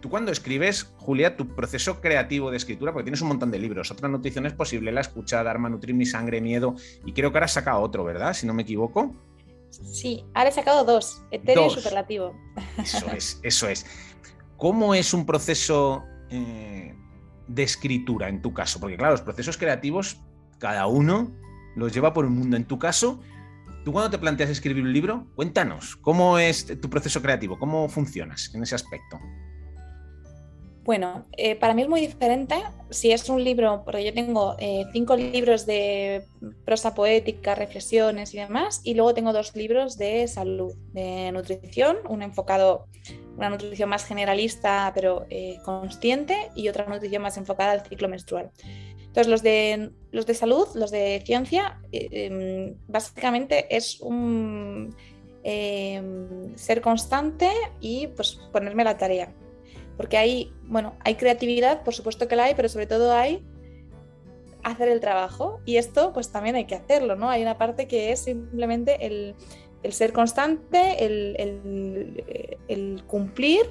tú 0.00 0.08
cuando 0.08 0.30
escribes, 0.30 0.84
Julia, 0.98 1.36
tu 1.36 1.48
proceso 1.54 2.00
creativo 2.00 2.50
de 2.50 2.56
escritura, 2.56 2.92
porque 2.92 3.04
tienes 3.04 3.20
un 3.20 3.28
montón 3.28 3.50
de 3.50 3.58
libros, 3.58 3.90
otra 3.90 4.08
notición 4.08 4.46
es 4.46 4.52
posible, 4.52 4.92
La 4.92 5.00
escucha, 5.00 5.42
Dharma, 5.42 5.68
Nutrir 5.68 5.94
mi 5.94 6.06
sangre, 6.06 6.40
Miedo, 6.40 6.76
y 7.04 7.12
creo 7.12 7.32
que 7.32 7.38
ahora 7.38 7.46
has 7.46 7.52
sacado 7.52 7.80
otro, 7.80 8.04
¿verdad? 8.04 8.34
Si 8.34 8.46
no 8.46 8.54
me 8.54 8.62
equivoco. 8.62 9.14
Sí, 9.70 10.24
ahora 10.32 10.50
he 10.50 10.52
sacado 10.52 10.84
dos, 10.84 11.22
etéreo 11.30 11.66
y 11.66 11.70
superlativo. 11.70 12.34
Eso 12.78 13.06
es, 13.10 13.40
eso 13.42 13.68
es. 13.68 13.84
¿Cómo 14.56 14.94
es 14.94 15.12
un 15.12 15.26
proceso 15.26 16.04
eh, 16.30 16.94
de 17.48 17.62
escritura 17.62 18.28
en 18.28 18.40
tu 18.40 18.54
caso? 18.54 18.80
Porque 18.80 18.96
claro, 18.96 19.12
los 19.12 19.22
procesos 19.22 19.58
creativos 19.58 20.20
cada 20.58 20.86
uno 20.86 21.32
los 21.74 21.92
lleva 21.92 22.12
por 22.12 22.24
un 22.24 22.38
mundo. 22.38 22.56
En 22.56 22.64
tu 22.64 22.78
caso, 22.78 23.20
tú 23.84 23.92
cuando 23.92 24.10
te 24.10 24.18
planteas 24.18 24.50
escribir 24.50 24.82
un 24.82 24.92
libro, 24.92 25.26
cuéntanos, 25.34 25.96
¿cómo 25.96 26.38
es 26.38 26.80
tu 26.80 26.90
proceso 26.90 27.22
creativo? 27.22 27.58
¿Cómo 27.58 27.88
funcionas 27.88 28.50
en 28.54 28.62
ese 28.62 28.74
aspecto? 28.74 29.18
Bueno, 30.86 31.26
eh, 31.36 31.56
para 31.56 31.74
mí 31.74 31.82
es 31.82 31.88
muy 31.88 32.00
diferente 32.00 32.62
si 32.90 33.10
es 33.10 33.28
un 33.28 33.42
libro, 33.42 33.82
porque 33.84 34.04
yo 34.04 34.14
tengo 34.14 34.54
eh, 34.60 34.84
cinco 34.92 35.16
libros 35.16 35.66
de 35.66 36.24
prosa 36.64 36.94
poética, 36.94 37.56
reflexiones 37.56 38.32
y 38.34 38.38
demás, 38.38 38.82
y 38.84 38.94
luego 38.94 39.12
tengo 39.12 39.32
dos 39.32 39.56
libros 39.56 39.98
de 39.98 40.28
salud, 40.28 40.72
de 40.92 41.32
nutrición, 41.32 41.96
uno 42.08 42.24
enfocado 42.24 42.86
una 43.36 43.50
nutrición 43.50 43.88
más 43.88 44.04
generalista 44.04 44.90
pero 44.94 45.26
eh, 45.30 45.58
consciente 45.64 46.50
y 46.54 46.68
otra 46.68 46.86
nutrición 46.86 47.22
más 47.22 47.36
enfocada 47.36 47.72
al 47.72 47.86
ciclo 47.86 48.08
menstrual. 48.08 48.50
Entonces, 49.16 49.30
los 49.30 49.42
de, 49.42 49.92
los 50.12 50.26
de 50.26 50.34
salud, 50.34 50.68
los 50.74 50.90
de 50.90 51.22
ciencia, 51.24 51.80
eh, 51.90 52.08
em, 52.12 52.74
básicamente 52.86 53.74
es 53.74 53.98
un 54.02 54.94
em, 55.42 56.54
ser 56.54 56.82
constante 56.82 57.48
y 57.80 58.08
pues 58.08 58.38
ponerme 58.52 58.84
la 58.84 58.98
tarea. 58.98 59.32
Porque 59.96 60.18
hay, 60.18 60.52
bueno, 60.64 60.98
hay 61.02 61.14
creatividad, 61.14 61.82
por 61.82 61.94
supuesto 61.94 62.28
que 62.28 62.36
la 62.36 62.44
hay, 62.44 62.54
pero 62.54 62.68
sobre 62.68 62.86
todo 62.86 63.10
hay 63.14 63.42
hacer 64.62 64.88
el 64.88 65.00
trabajo. 65.00 65.60
Y 65.64 65.78
esto 65.78 66.12
pues 66.12 66.30
también 66.30 66.54
hay 66.56 66.66
que 66.66 66.74
hacerlo, 66.74 67.16
¿no? 67.16 67.30
Hay 67.30 67.40
una 67.40 67.56
parte 67.56 67.88
que 67.88 68.12
es 68.12 68.20
simplemente 68.20 69.06
el, 69.06 69.34
el 69.82 69.92
ser 69.92 70.12
constante, 70.12 71.04
el, 71.04 73.02
cumplir 73.06 73.64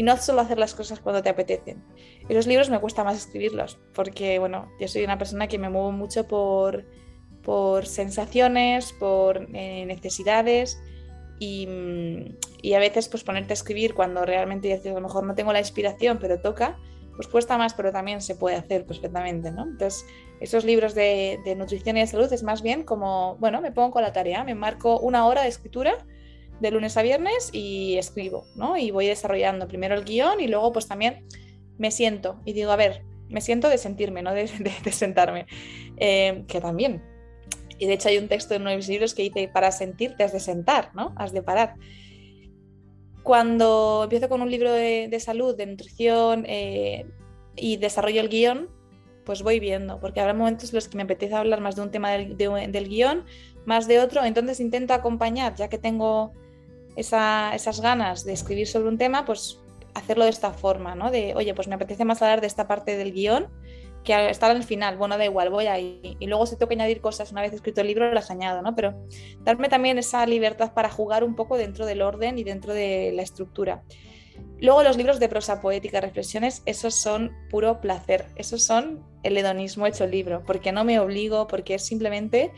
y 0.00 0.02
no 0.02 0.16
solo 0.16 0.40
hacer 0.40 0.58
las 0.58 0.74
cosas 0.74 0.98
cuando 0.98 1.22
te 1.22 1.28
apetecen. 1.28 1.84
Y 2.26 2.32
los 2.32 2.46
libros 2.46 2.70
me 2.70 2.80
cuesta 2.80 3.04
más 3.04 3.18
escribirlos, 3.18 3.78
porque 3.92 4.38
bueno, 4.38 4.66
yo 4.80 4.88
soy 4.88 5.04
una 5.04 5.18
persona 5.18 5.46
que 5.46 5.58
me 5.58 5.68
muevo 5.68 5.92
mucho 5.92 6.26
por, 6.26 6.86
por 7.42 7.84
sensaciones, 7.84 8.94
por 8.94 9.46
eh, 9.52 9.84
necesidades 9.84 10.80
y, 11.38 11.68
y, 12.62 12.72
a 12.72 12.78
veces 12.78 13.10
pues 13.10 13.24
ponerte 13.24 13.52
a 13.52 13.60
escribir 13.60 13.92
cuando 13.92 14.24
realmente 14.24 14.72
a 14.72 14.88
lo 14.88 15.02
mejor 15.02 15.24
no 15.24 15.34
tengo 15.34 15.52
la 15.52 15.58
inspiración, 15.58 16.16
pero 16.18 16.40
toca, 16.40 16.78
pues 17.14 17.28
cuesta 17.28 17.58
más, 17.58 17.74
pero 17.74 17.92
también 17.92 18.22
se 18.22 18.36
puede 18.36 18.56
hacer 18.56 18.86
perfectamente, 18.86 19.50
¿no? 19.50 19.64
Entonces, 19.64 20.06
esos 20.40 20.64
libros 20.64 20.94
de, 20.94 21.42
nutrición 21.58 21.98
y 21.98 22.00
de 22.00 22.06
salud 22.06 22.32
es 22.32 22.42
más 22.42 22.62
bien 22.62 22.84
como, 22.84 23.36
bueno, 23.36 23.60
me 23.60 23.70
pongo 23.70 23.90
con 23.90 24.02
la 24.02 24.14
tarea, 24.14 24.44
me 24.44 24.54
marco 24.54 24.98
una 24.98 25.26
hora 25.26 25.42
de 25.42 25.48
escritura 25.48 26.06
de 26.60 26.70
lunes 26.70 26.96
a 26.96 27.02
viernes 27.02 27.50
y 27.52 27.96
escribo, 27.96 28.46
¿no? 28.54 28.76
Y 28.76 28.90
voy 28.90 29.06
desarrollando 29.06 29.66
primero 29.66 29.94
el 29.94 30.04
guion 30.04 30.40
y 30.40 30.48
luego 30.48 30.72
pues 30.72 30.86
también 30.86 31.26
me 31.78 31.90
siento 31.90 32.40
y 32.44 32.52
digo, 32.52 32.70
a 32.70 32.76
ver, 32.76 33.02
me 33.28 33.40
siento 33.40 33.68
de 33.68 33.78
sentirme, 33.78 34.22
no 34.22 34.32
de, 34.34 34.46
sentarme, 34.92 35.46
eh, 35.96 36.44
que 36.46 36.60
también. 36.60 37.02
Y 37.78 37.86
de 37.86 37.94
hecho 37.94 38.08
hay 38.08 38.18
un 38.18 38.28
texto 38.28 38.54
en 38.54 38.62
uno 38.62 38.70
de 38.70 38.76
mis 38.76 38.88
libros 38.88 39.14
que 39.14 39.22
dice, 39.22 39.48
para 39.48 39.72
sentirte 39.72 40.22
has 40.22 40.32
de 40.32 40.40
sentar, 40.40 40.90
¿no? 40.94 41.14
Has 41.16 41.32
de 41.32 41.42
parar. 41.42 41.76
Cuando 43.22 44.02
empiezo 44.04 44.28
con 44.28 44.42
un 44.42 44.50
libro 44.50 44.72
de, 44.72 45.20
salud, 45.20 45.56
de 45.56 45.66
nutrición 45.66 46.44
eh, 46.46 47.06
y 47.56 47.76
desarrollo 47.78 48.20
el 48.20 48.28
guion, 48.28 48.68
pues 49.24 49.42
voy 49.42 49.60
viendo, 49.60 50.00
porque 50.00 50.20
habrá 50.20 50.34
momentos 50.34 50.70
en 50.70 50.74
los 50.76 50.88
que 50.88 50.96
me 50.96 51.04
apetece 51.04 51.34
hablar 51.34 51.60
más 51.60 51.76
de 51.76 51.82
un 51.82 51.90
tema 51.90 52.10
del, 52.10 52.88
guion, 52.88 53.24
más 53.64 53.86
de 53.86 54.00
otro, 54.00 54.24
entonces 54.24 54.60
intento 54.60 54.92
acompañar, 54.92 55.54
ya 55.54 55.68
que 55.68 55.78
tengo 55.78 56.32
esas 57.00 57.80
ganas 57.80 58.24
de 58.24 58.32
escribir 58.32 58.66
sobre 58.66 58.88
un 58.88 58.98
tema, 58.98 59.24
pues 59.24 59.58
hacerlo 59.94 60.24
de 60.24 60.30
esta 60.30 60.52
forma, 60.52 60.94
¿no? 60.94 61.10
De, 61.10 61.34
oye, 61.34 61.54
pues 61.54 61.68
me 61.68 61.74
apetece 61.74 62.04
más 62.04 62.22
hablar 62.22 62.40
de 62.40 62.46
esta 62.46 62.68
parte 62.68 62.96
del 62.96 63.12
guion 63.12 63.48
que 64.04 64.30
estar 64.30 64.54
el 64.54 64.64
final, 64.64 64.96
bueno, 64.96 65.18
da 65.18 65.24
igual, 65.24 65.50
voy 65.50 65.66
ahí. 65.66 66.16
Y 66.18 66.26
luego 66.26 66.46
si 66.46 66.56
tengo 66.56 66.68
que 66.68 66.74
añadir 66.74 67.00
cosas 67.00 67.32
una 67.32 67.42
vez 67.42 67.52
escrito 67.52 67.82
el 67.82 67.86
libro, 67.86 68.12
las 68.12 68.30
añado, 68.30 68.62
¿no? 68.62 68.74
Pero 68.74 68.94
darme 69.40 69.68
también 69.68 69.98
esa 69.98 70.24
libertad 70.26 70.72
para 70.72 70.88
jugar 70.88 71.22
un 71.22 71.34
poco 71.34 71.58
dentro 71.58 71.84
del 71.84 72.00
orden 72.02 72.38
y 72.38 72.44
dentro 72.44 72.72
de 72.72 73.12
la 73.14 73.22
estructura. 73.22 73.82
Luego 74.58 74.82
los 74.82 74.96
libros 74.96 75.20
de 75.20 75.28
prosa 75.28 75.60
poética, 75.60 76.00
reflexiones, 76.00 76.62
esos 76.66 76.94
son 76.94 77.32
puro 77.50 77.80
placer, 77.80 78.26
esos 78.36 78.62
son 78.62 79.04
el 79.22 79.36
hedonismo 79.36 79.86
hecho 79.86 80.06
libro, 80.06 80.42
porque 80.46 80.72
no 80.72 80.84
me 80.84 80.98
obligo, 80.98 81.46
porque 81.46 81.74
es 81.74 81.84
simplemente 81.84 82.52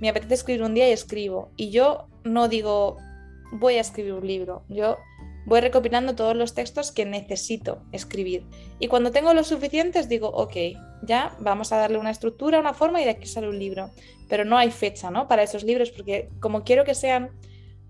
me 0.00 0.08
apetece 0.08 0.34
escribir 0.34 0.62
un 0.62 0.74
día 0.74 0.88
y 0.88 0.92
escribo. 0.92 1.50
Y 1.56 1.70
yo 1.70 2.08
no 2.24 2.48
digo 2.48 2.98
voy 3.52 3.74
a 3.74 3.80
escribir 3.80 4.14
un 4.14 4.26
libro, 4.26 4.64
yo 4.68 4.98
voy 5.46 5.60
recopilando 5.60 6.14
todos 6.14 6.36
los 6.36 6.54
textos 6.54 6.92
que 6.92 7.06
necesito 7.06 7.82
escribir. 7.92 8.44
Y 8.80 8.88
cuando 8.88 9.12
tengo 9.12 9.32
los 9.32 9.46
suficientes 9.46 10.08
digo, 10.08 10.28
ok, 10.28 10.56
ya 11.02 11.36
vamos 11.38 11.72
a 11.72 11.78
darle 11.78 11.98
una 11.98 12.10
estructura, 12.10 12.58
una 12.58 12.74
forma 12.74 13.00
y 13.00 13.04
de 13.04 13.10
aquí 13.10 13.26
sale 13.26 13.48
un 13.48 13.58
libro. 13.58 13.90
Pero 14.28 14.44
no 14.44 14.58
hay 14.58 14.72
fecha 14.72 15.10
¿no? 15.10 15.28
para 15.28 15.44
esos 15.44 15.62
libros 15.62 15.90
porque 15.92 16.28
como 16.40 16.64
quiero 16.64 16.84
que 16.84 16.94
sean 16.94 17.30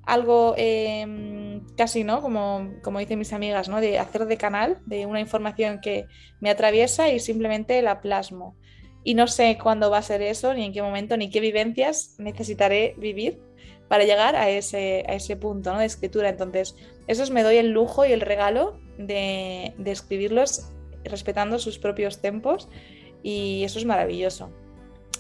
algo 0.05 0.55
em, 0.57 1.67
casi, 1.77 2.05
¿no? 2.05 2.23
Como, 2.23 2.71
como 2.85 3.01
dicen 3.01 3.19
mis 3.19 3.33
amigas, 3.33 3.69
¿no? 3.69 3.81
De 3.81 3.99
hacer 3.99 4.27
de 4.27 4.37
canal, 4.37 4.79
de 4.87 5.05
una 5.05 5.19
información 5.19 5.81
que 5.81 6.07
me 6.41 6.49
atraviesa 6.49 7.09
y 7.09 7.19
simplemente 7.19 7.83
la 7.83 8.01
plasmo. 8.01 8.55
Y 9.03 9.15
no 9.15 9.27
sé 9.27 9.59
cuándo 9.61 9.91
va 9.91 9.99
a 9.99 10.03
ser 10.03 10.23
eso, 10.23 10.55
ni 10.55 10.65
en 10.65 10.73
qué 10.73 10.81
momento, 10.81 11.17
ni 11.17 11.29
qué 11.29 11.41
vivencias 11.41 12.15
necesitaré 12.19 12.95
vivir 12.99 13.41
para 13.89 14.05
llegar 14.05 14.37
a 14.37 14.49
ese, 14.51 15.05
a 15.09 15.15
ese 15.15 15.37
punto 15.37 15.73
¿no? 15.73 15.79
de 15.79 15.87
escritura. 15.87 16.29
Entonces, 16.29 16.77
esos 17.07 17.31
me 17.31 17.43
doy 17.43 17.57
el 17.57 17.71
lujo 17.71 18.05
y 18.05 18.13
el 18.13 18.21
regalo 18.21 18.79
de, 18.99 19.75
de 19.79 19.91
escribirlos 19.91 20.71
respetando 21.05 21.59
sus 21.59 21.79
propios 21.79 22.21
tempos 22.21 22.69
y 23.23 23.63
eso 23.65 23.79
es 23.79 23.85
maravilloso. 23.85 24.51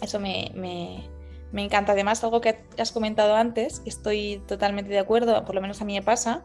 Eso 0.03 0.21
me, 0.21 0.51
me 0.55 1.09
me 1.53 1.65
encanta. 1.65 1.93
Además, 1.93 2.23
algo 2.25 2.41
que 2.41 2.59
has 2.79 2.93
comentado 2.93 3.35
antes, 3.35 3.83
estoy 3.85 4.43
totalmente 4.47 4.91
de 4.91 4.99
acuerdo, 4.99 5.45
por 5.45 5.55
lo 5.55 5.61
menos 5.61 5.81
a 5.81 5.85
mí 5.85 5.95
me 5.95 6.03
pasa. 6.03 6.45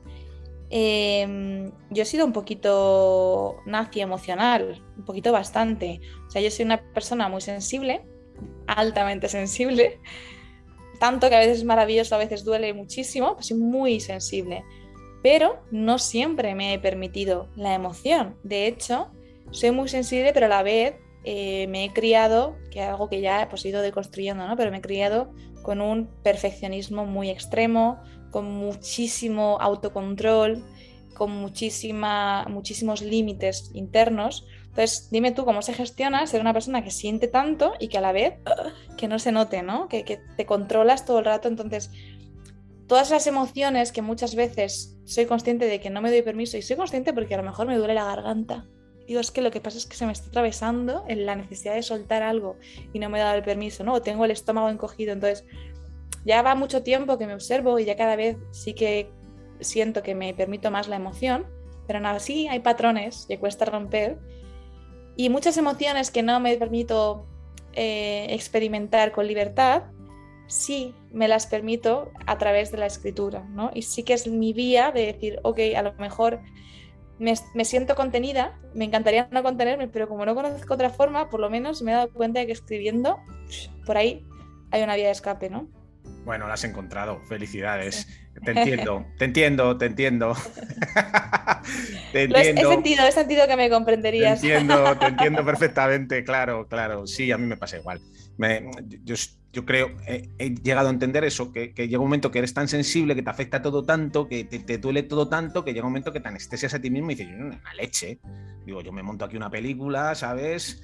Em, 0.70 1.72
yo 1.90 2.04
he 2.04 2.06
sido 2.06 2.26
un 2.26 2.32
poquito 2.32 3.58
nazi 3.66 4.00
emocional, 4.00 4.82
un 4.98 5.04
poquito 5.04 5.32
bastante. 5.32 6.00
O 6.28 6.32
sea, 6.32 6.42
yo 6.42 6.50
soy 6.50 6.66
una 6.66 6.82
persona 6.94 7.28
muy 7.28 7.42
sensible, 7.42 8.06
altamente 8.68 9.28
sensible, 9.28 10.00
tanto 11.02 11.30
que 11.30 11.36
a 11.36 11.40
veces 11.40 11.58
es 11.58 11.64
maravilloso, 11.64 12.14
a 12.14 12.20
veces 12.20 12.44
duele 12.44 12.76
muchísimo, 12.76 13.34
pues 13.34 13.48
soy 13.48 13.58
muy 13.58 14.00
sensible. 14.00 14.64
Pero 15.24 15.60
no 15.72 15.98
siempre 15.98 16.54
me 16.54 16.76
he 16.76 16.80
permitido 16.80 17.50
la 17.56 17.74
emoción. 17.74 18.38
De 18.44 18.68
hecho, 18.68 19.08
soy 19.50 19.72
muy 19.72 19.90
sensible, 19.90 20.32
pero 20.32 20.46
a 20.46 20.50
la 20.50 20.62
vez 20.62 20.94
eh, 21.24 21.66
me 21.70 21.86
he 21.86 21.92
criado, 21.92 22.56
que 22.70 22.84
es 22.84 22.88
algo 22.88 23.10
que 23.10 23.20
ya 23.20 23.48
pues, 23.50 23.66
he 23.66 23.70
ido 23.70 23.82
deconstruyendo, 23.82 24.48
¿no? 24.48 24.56
pero 24.56 24.70
me 24.70 24.78
he 24.78 24.82
criado 24.82 25.34
con 25.64 25.82
un 25.82 26.08
perfeccionismo 26.22 27.08
muy 27.08 27.32
extremo, 27.32 28.00
con 28.30 28.46
muchísimo 28.46 29.58
autocontrol, 29.60 30.64
con 31.16 31.32
muchísima, 31.32 32.46
muchísimos 32.48 33.02
límites 33.02 33.72
internos. 33.74 34.46
Entonces, 34.72 35.10
dime 35.12 35.32
tú 35.32 35.46
cómo 35.46 35.62
se 35.62 35.74
gestiona 35.74 36.26
ser 36.28 36.42
una 36.42 36.54
persona 36.54 36.84
que 36.84 36.92
siente 36.92 37.28
tanto 37.28 37.74
y 37.80 37.88
que 37.88 37.98
a 37.98 38.02
la 38.02 38.12
vez 38.12 38.36
que 38.98 39.08
no 39.08 39.20
se 39.20 39.32
note, 39.32 39.62
¿no? 39.64 39.88
Que, 39.88 40.04
que 40.04 40.20
te 40.38 40.46
controlas 40.46 41.06
todo 41.06 41.20
el 41.20 41.26
rato. 41.26 41.48
Entonces, 41.48 41.92
todas 42.88 43.12
las 43.12 43.28
emociones 43.28 43.92
que 43.92 44.02
muchas 44.02 44.36
veces 44.36 44.98
soy 45.06 45.26
consciente 45.26 45.66
de 45.66 45.80
que 45.80 45.90
no 45.90 46.02
me 46.02 46.10
doy 46.10 46.22
permiso 46.22 46.58
y 46.58 46.62
soy 46.62 46.78
consciente 46.78 47.14
porque 47.14 47.36
a 47.36 47.38
lo 47.38 47.44
mejor 47.44 47.68
me 47.68 47.78
duele 47.78 47.94
la 47.94 48.06
garganta 48.06 48.66
digo, 49.12 49.20
es 49.20 49.32
que 49.32 49.42
lo 49.42 49.52
que 49.52 49.60
pasa 49.60 49.78
es 49.78 49.86
que 49.86 49.98
se 49.98 50.06
me 50.06 50.14
está 50.14 50.30
atravesando 50.30 51.04
en 51.08 51.26
la 51.26 51.36
necesidad 51.36 51.76
de 51.76 51.84
soltar 51.84 52.24
algo 52.24 52.58
y 52.94 53.00
no 53.00 53.10
me 53.10 53.20
he 53.20 53.22
dado 53.22 53.36
el 53.36 53.44
permiso, 53.44 53.84
¿no? 53.84 53.96
O 53.96 54.02
tengo 54.02 54.24
el 54.24 54.32
estómago 54.32 54.70
encogido, 54.70 55.12
entonces 55.12 55.46
ya 56.26 56.42
va 56.42 56.56
mucho 56.56 56.82
tiempo 56.82 57.18
que 57.18 57.28
me 57.28 57.34
observo 57.34 57.78
y 57.78 57.86
ya 57.86 57.98
cada 57.98 58.16
vez 58.16 58.38
sí 58.52 58.74
que 58.74 59.12
siento 59.60 60.02
que 60.02 60.16
me 60.16 60.34
permito 60.34 60.72
más 60.72 60.88
la 60.88 60.96
emoción, 60.96 61.46
pero 61.88 62.00
aún 62.00 62.06
así 62.06 62.48
hay 62.48 62.60
patrones 62.60 63.26
que 63.28 63.38
cuesta 63.38 63.66
romper 63.66 64.18
y 65.22 65.30
muchas 65.30 65.56
emociones 65.58 66.10
que 66.10 66.24
no 66.24 66.40
me 66.40 66.58
permito 66.58 67.28
eh, 67.74 68.26
experimentar 68.32 69.12
con 69.12 69.28
libertad, 69.28 69.84
sí 70.48 70.96
me 71.12 71.28
las 71.28 71.46
permito 71.46 72.12
a 72.26 72.40
través 72.40 72.72
de 72.72 72.80
la 72.80 72.88
escritura, 72.88 73.48
¿no? 73.50 73.70
Y 73.76 73.84
sí 73.84 74.02
que 74.02 74.14
es 74.14 74.26
mi 74.26 74.52
vía 74.52 74.92
de 74.92 75.06
decir, 75.06 75.40
ok, 75.44 75.60
a 75.78 75.84
lo 75.84 75.94
mejor 75.94 76.40
me, 77.20 77.36
siento 77.66 77.94
contenida, 77.94 78.60
me 78.74 78.86
encantaría 78.86 79.28
no 79.30 79.44
contenerme, 79.44 79.88
pero 79.88 80.10
como 80.10 80.26
no 80.26 80.34
conozco 80.34 80.74
otra 80.74 80.90
forma, 80.90 81.30
por 81.30 81.40
lo 81.40 81.52
menos 81.52 81.84
me 81.84 81.92
he 81.92 81.94
dado 81.94 82.12
cuenta 82.12 82.40
de 82.40 82.48
que 82.48 82.54
escribiendo, 82.54 83.20
por 83.86 83.98
ahí 83.98 84.26
hay 84.72 84.82
una 84.82 84.96
vía 84.96 85.06
de 85.06 85.12
escape, 85.12 85.52
¿no? 85.52 85.68
Bueno, 86.24 86.48
la 86.48 86.54
has 86.54 86.64
encontrado. 86.64 87.22
Felicidades. 87.28 88.08
Te 88.46 88.52
entiendo, 88.52 89.06
te 89.18 89.26
entiendo, 89.26 89.78
te 89.78 89.86
entiendo. 89.88 90.34
te 92.14 92.24
entiendo. 92.24 92.62
He 92.62 92.66
sentido, 92.66 93.06
he 93.06 93.12
sentido 93.12 93.46
que 93.46 93.58
me 93.58 93.70
comprenderías. 93.70 94.40
Te 94.40 94.56
entiendo, 94.56 94.98
te 94.98 95.06
entiendo 95.08 95.46
perfectamente, 95.46 96.24
claro, 96.24 96.66
claro. 96.68 97.06
Sí, 97.06 97.32
a 97.32 97.38
mí 97.38 97.46
me 97.46 97.58
pasa 97.58 97.78
igual. 97.78 98.00
yo, 99.04 99.66
creo, 99.66 99.92
he 100.08 100.56
llegado 100.64 100.88
a 100.88 100.92
entender 100.92 101.26
eso, 101.26 101.52
que, 101.52 101.74
llega 101.76 102.00
un 102.00 102.06
momento 102.06 102.32
que 102.32 102.40
eres 102.40 102.54
tan 102.54 102.70
sensible, 102.70 103.16
que 103.16 103.22
te 103.22 103.30
afecta 103.30 103.62
todo 103.62 103.84
tanto, 103.84 104.28
que 104.30 104.46
te, 104.46 104.78
duele 104.78 105.04
todo 105.04 105.28
tanto, 105.28 105.66
que 105.66 105.74
llega 105.74 105.86
un 105.86 105.92
momento 105.92 106.14
que 106.14 106.22
te 106.22 106.30
anestesias 106.30 106.74
a 106.74 106.80
ti 106.80 106.90
mismo 106.90 107.12
y 107.12 107.16
dices, 107.16 107.32
yo 107.38 107.46
una 107.46 107.74
leche. 107.76 108.20
Digo, 108.66 108.82
yo 108.82 108.94
me 108.94 109.04
monto 109.04 109.26
aquí 109.26 109.36
una 109.36 109.50
película, 109.50 110.16
¿sabes? 110.16 110.82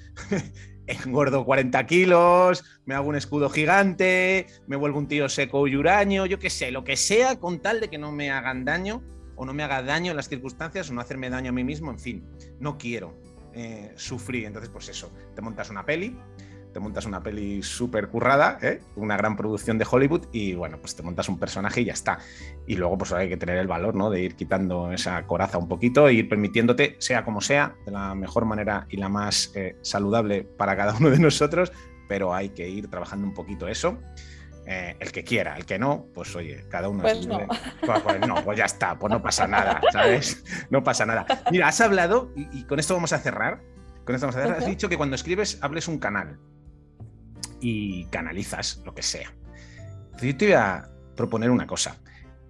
Engordo 0.88 1.44
40 1.44 1.86
kilos, 1.86 2.64
me 2.84 2.94
hago 2.94 3.08
un 3.08 3.16
escudo 3.16 3.50
gigante, 3.50 4.46
me 4.66 4.76
vuelvo 4.76 4.98
un 4.98 5.06
tío 5.06 5.28
seco 5.28 5.66
y 5.66 5.76
huraño, 5.76 6.26
yo 6.26 6.38
qué 6.38 6.50
sé, 6.50 6.70
lo 6.70 6.84
que 6.84 6.96
sea 6.96 7.38
con 7.38 7.60
tal 7.60 7.80
de 7.80 7.88
que 7.88 7.98
no 7.98 8.10
me 8.12 8.30
hagan 8.30 8.64
daño 8.64 9.02
o 9.36 9.44
no 9.44 9.54
me 9.54 9.62
haga 9.62 9.82
daño 9.82 10.10
en 10.10 10.16
las 10.16 10.28
circunstancias 10.28 10.90
o 10.90 10.94
no 10.94 11.00
hacerme 11.00 11.30
daño 11.30 11.50
a 11.50 11.52
mí 11.52 11.62
mismo, 11.62 11.90
en 11.90 11.98
fin, 11.98 12.24
no 12.58 12.76
quiero 12.76 13.14
eh, 13.54 13.92
sufrir. 13.96 14.46
Entonces, 14.46 14.70
pues 14.70 14.88
eso, 14.88 15.12
te 15.34 15.42
montas 15.42 15.70
una 15.70 15.84
peli, 15.84 16.16
te 16.78 16.84
montas 16.84 17.06
una 17.06 17.24
peli 17.24 17.60
súper 17.60 18.06
currada, 18.08 18.56
¿eh? 18.62 18.80
una 18.94 19.16
gran 19.16 19.36
producción 19.36 19.78
de 19.78 19.86
Hollywood 19.90 20.26
y 20.30 20.54
bueno, 20.54 20.78
pues 20.78 20.94
te 20.94 21.02
montas 21.02 21.28
un 21.28 21.36
personaje 21.36 21.80
y 21.80 21.86
ya 21.86 21.92
está. 21.92 22.20
Y 22.68 22.76
luego 22.76 22.96
pues 22.96 23.12
hay 23.12 23.28
que 23.28 23.36
tener 23.36 23.56
el 23.56 23.66
valor, 23.66 23.96
¿no? 23.96 24.10
De 24.10 24.20
ir 24.20 24.36
quitando 24.36 24.92
esa 24.92 25.26
coraza 25.26 25.58
un 25.58 25.66
poquito 25.66 26.06
e 26.06 26.12
ir 26.12 26.28
permitiéndote, 26.28 26.94
sea 27.00 27.24
como 27.24 27.40
sea, 27.40 27.74
de 27.84 27.90
la 27.90 28.14
mejor 28.14 28.44
manera 28.44 28.86
y 28.90 28.96
la 28.96 29.08
más 29.08 29.50
eh, 29.56 29.76
saludable 29.82 30.44
para 30.44 30.76
cada 30.76 30.94
uno 30.94 31.10
de 31.10 31.18
nosotros, 31.18 31.72
pero 32.06 32.32
hay 32.32 32.50
que 32.50 32.68
ir 32.68 32.88
trabajando 32.88 33.26
un 33.26 33.34
poquito 33.34 33.66
eso. 33.66 33.98
Eh, 34.64 34.94
el 35.00 35.10
que 35.10 35.24
quiera, 35.24 35.56
el 35.56 35.66
que 35.66 35.80
no, 35.80 36.06
pues 36.14 36.36
oye, 36.36 36.64
cada 36.68 36.88
uno 36.88 37.02
pues 37.02 37.26
no. 37.26 37.40
Pues, 37.84 38.00
pues, 38.02 38.20
no, 38.20 38.36
pues 38.44 38.56
ya 38.56 38.66
está, 38.66 38.96
pues 38.96 39.10
no 39.10 39.20
pasa 39.20 39.48
nada, 39.48 39.80
¿sabes? 39.90 40.44
No 40.70 40.84
pasa 40.84 41.04
nada. 41.06 41.26
Mira, 41.50 41.66
has 41.66 41.80
hablado, 41.80 42.30
y, 42.36 42.62
con 42.64 42.78
esto 42.78 42.94
vamos 42.94 43.12
a 43.12 43.18
cerrar, 43.18 43.62
con 44.04 44.14
esto 44.14 44.28
vamos 44.28 44.36
a 44.36 44.42
cerrar, 44.42 44.58
has 44.58 44.66
dicho 44.66 44.88
que 44.88 44.96
cuando 44.96 45.16
escribes 45.16 45.58
hables 45.60 45.88
un 45.88 45.98
canal 45.98 46.38
y 47.60 48.04
canalizas 48.06 48.82
lo 48.84 48.94
que 48.94 49.02
sea. 49.02 49.32
yo 50.20 50.36
te 50.36 50.46
voy 50.46 50.54
a 50.54 50.88
proponer 51.16 51.50
una 51.50 51.66
cosa. 51.66 52.00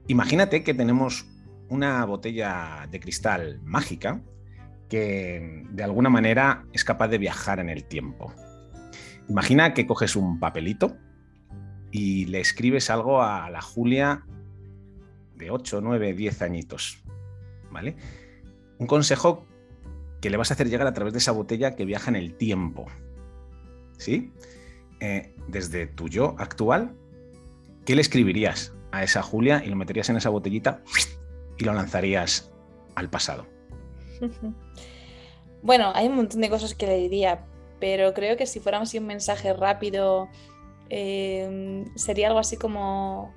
Imagínate 0.06 0.62
que 0.62 0.74
tenemos 0.74 1.26
una 1.68 2.04
botella 2.04 2.86
de 2.90 3.00
cristal 3.00 3.60
mágica 3.62 4.22
que 4.88 5.64
de 5.70 5.82
alguna 5.82 6.08
manera 6.08 6.64
es 6.72 6.84
capaz 6.84 7.08
de 7.08 7.18
viajar 7.18 7.60
en 7.60 7.68
el 7.68 7.84
tiempo. 7.84 8.34
Imagina 9.28 9.74
que 9.74 9.86
coges 9.86 10.16
un 10.16 10.40
papelito 10.40 10.96
y 11.90 12.26
le 12.26 12.40
escribes 12.40 12.90
algo 12.90 13.22
a 13.22 13.50
la 13.50 13.60
Julia 13.60 14.24
de 15.36 15.50
8, 15.50 15.80
9, 15.82 16.14
10 16.14 16.42
añitos. 16.42 17.02
¿Vale? 17.70 17.96
Un 18.78 18.86
consejo 18.86 19.46
que 20.20 20.30
le 20.30 20.36
vas 20.36 20.50
a 20.50 20.54
hacer 20.54 20.68
llegar 20.68 20.86
a 20.86 20.94
través 20.94 21.12
de 21.12 21.18
esa 21.18 21.32
botella 21.32 21.76
que 21.76 21.84
viaja 21.84 22.10
en 22.10 22.16
el 22.16 22.34
tiempo. 22.34 22.86
¿Sí? 23.98 24.32
Eh, 25.00 25.34
desde 25.46 25.86
tu 25.86 26.08
yo 26.08 26.34
actual, 26.38 26.94
¿qué 27.84 27.94
le 27.94 28.00
escribirías 28.00 28.74
a 28.90 29.02
esa 29.04 29.22
Julia 29.22 29.62
y 29.64 29.68
lo 29.68 29.76
meterías 29.76 30.08
en 30.10 30.16
esa 30.16 30.30
botellita 30.30 30.82
y 31.56 31.64
lo 31.64 31.72
lanzarías 31.72 32.52
al 32.94 33.08
pasado? 33.08 33.46
Bueno, 35.60 35.90
hay 35.92 36.06
un 36.06 36.14
montón 36.14 36.40
de 36.40 36.48
cosas 36.50 36.72
que 36.72 36.86
le 36.86 36.98
diría, 36.98 37.44
pero 37.80 38.14
creo 38.14 38.36
que 38.36 38.46
si 38.46 38.60
fuéramos 38.60 38.94
un 38.94 39.06
mensaje 39.06 39.52
rápido 39.52 40.28
Em, 40.90 41.94
sería 41.96 42.28
algo 42.28 42.38
así 42.38 42.56
como 42.56 43.34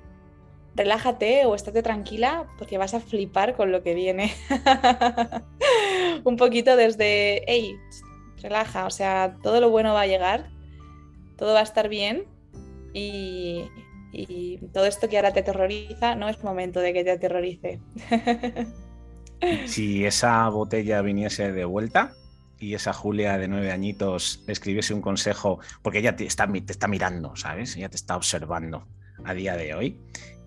relájate 0.74 1.44
o 1.44 1.54
estate 1.54 1.82
tranquila 1.82 2.46
porque 2.56 2.78
vas 2.78 2.94
a 2.94 3.00
flipar 3.00 3.54
con 3.56 3.72
lo 3.72 3.82
que 3.82 3.94
viene. 3.94 4.32
Un 6.24 6.36
poquito 6.36 6.76
desde, 6.76 7.42
hey, 7.46 7.76
relaja, 8.40 8.86
o 8.86 8.90
sea, 8.90 9.36
todo 9.42 9.60
lo 9.60 9.70
bueno 9.70 9.92
va 9.92 10.02
a 10.02 10.06
llegar, 10.06 10.50
todo 11.42 11.54
va 11.54 11.58
a 11.58 11.64
estar 11.64 11.88
bien 11.88 12.24
y, 12.94 13.64
y 14.12 14.58
todo 14.72 14.86
esto 14.86 15.08
que 15.08 15.16
ahora 15.16 15.32
te 15.32 15.40
aterroriza 15.40 16.14
no 16.14 16.28
es 16.28 16.44
momento 16.44 16.78
de 16.78 16.92
que 16.92 17.02
te 17.02 17.10
aterrorice. 17.10 17.80
si 19.66 20.04
esa 20.04 20.48
botella 20.50 21.02
viniese 21.02 21.50
de 21.50 21.64
vuelta, 21.64 22.12
y 22.60 22.74
esa 22.74 22.92
Julia 22.92 23.38
de 23.38 23.48
nueve 23.48 23.72
añitos 23.72 24.44
escribiese 24.46 24.94
un 24.94 25.00
consejo, 25.00 25.58
porque 25.82 25.98
ella 25.98 26.14
te 26.14 26.26
está, 26.26 26.46
te 26.46 26.72
está 26.72 26.86
mirando, 26.86 27.34
¿sabes? 27.34 27.76
Ella 27.76 27.88
te 27.88 27.96
está 27.96 28.14
observando 28.16 28.86
a 29.24 29.34
día 29.34 29.56
de 29.56 29.74
hoy, 29.74 29.98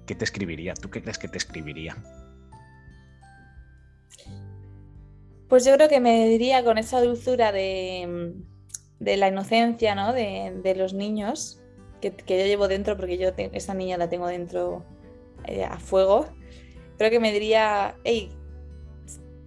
¿qué 0.08 0.16
te 0.16 0.24
escribiría? 0.24 0.76
¿Tú 0.76 0.90
qué 0.90 1.02
crees 1.02 1.18
que 1.18 1.28
te 1.28 1.38
escribiría? 1.38 1.98
Pues 5.50 5.66
yo 5.66 5.76
creo 5.76 5.90
que 5.90 6.00
me 6.00 6.30
diría 6.30 6.64
con 6.64 6.78
esa 6.78 7.02
dulzura 7.02 7.52
de, 7.52 8.34
la 9.00 9.28
inocencia, 9.28 9.96
¿no? 9.96 10.14
De, 10.14 10.74
los 10.76 10.94
niños 10.94 11.62
que, 12.02 12.14
yo 12.28 12.46
llevo 12.46 12.68
dentro, 12.68 12.98
porque 12.98 13.18
yo 13.18 13.32
esa 13.38 13.74
niña 13.74 13.98
la 13.98 14.10
tengo 14.10 14.28
dentro 14.28 14.86
eh, 15.46 15.64
a 15.64 15.80
fuego. 15.80 16.28
Creo 16.98 17.10
que 17.10 17.20
me 17.20 17.32
diría, 17.32 17.96
hey, 18.04 18.32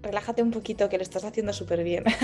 relájate 0.02 0.42
un 0.42 0.50
poquito, 0.50 0.88
que 0.88 0.96
lo 0.96 1.02
estás 1.02 1.24
haciendo 1.24 1.52
súper 1.52 1.84
bien. 1.84 2.04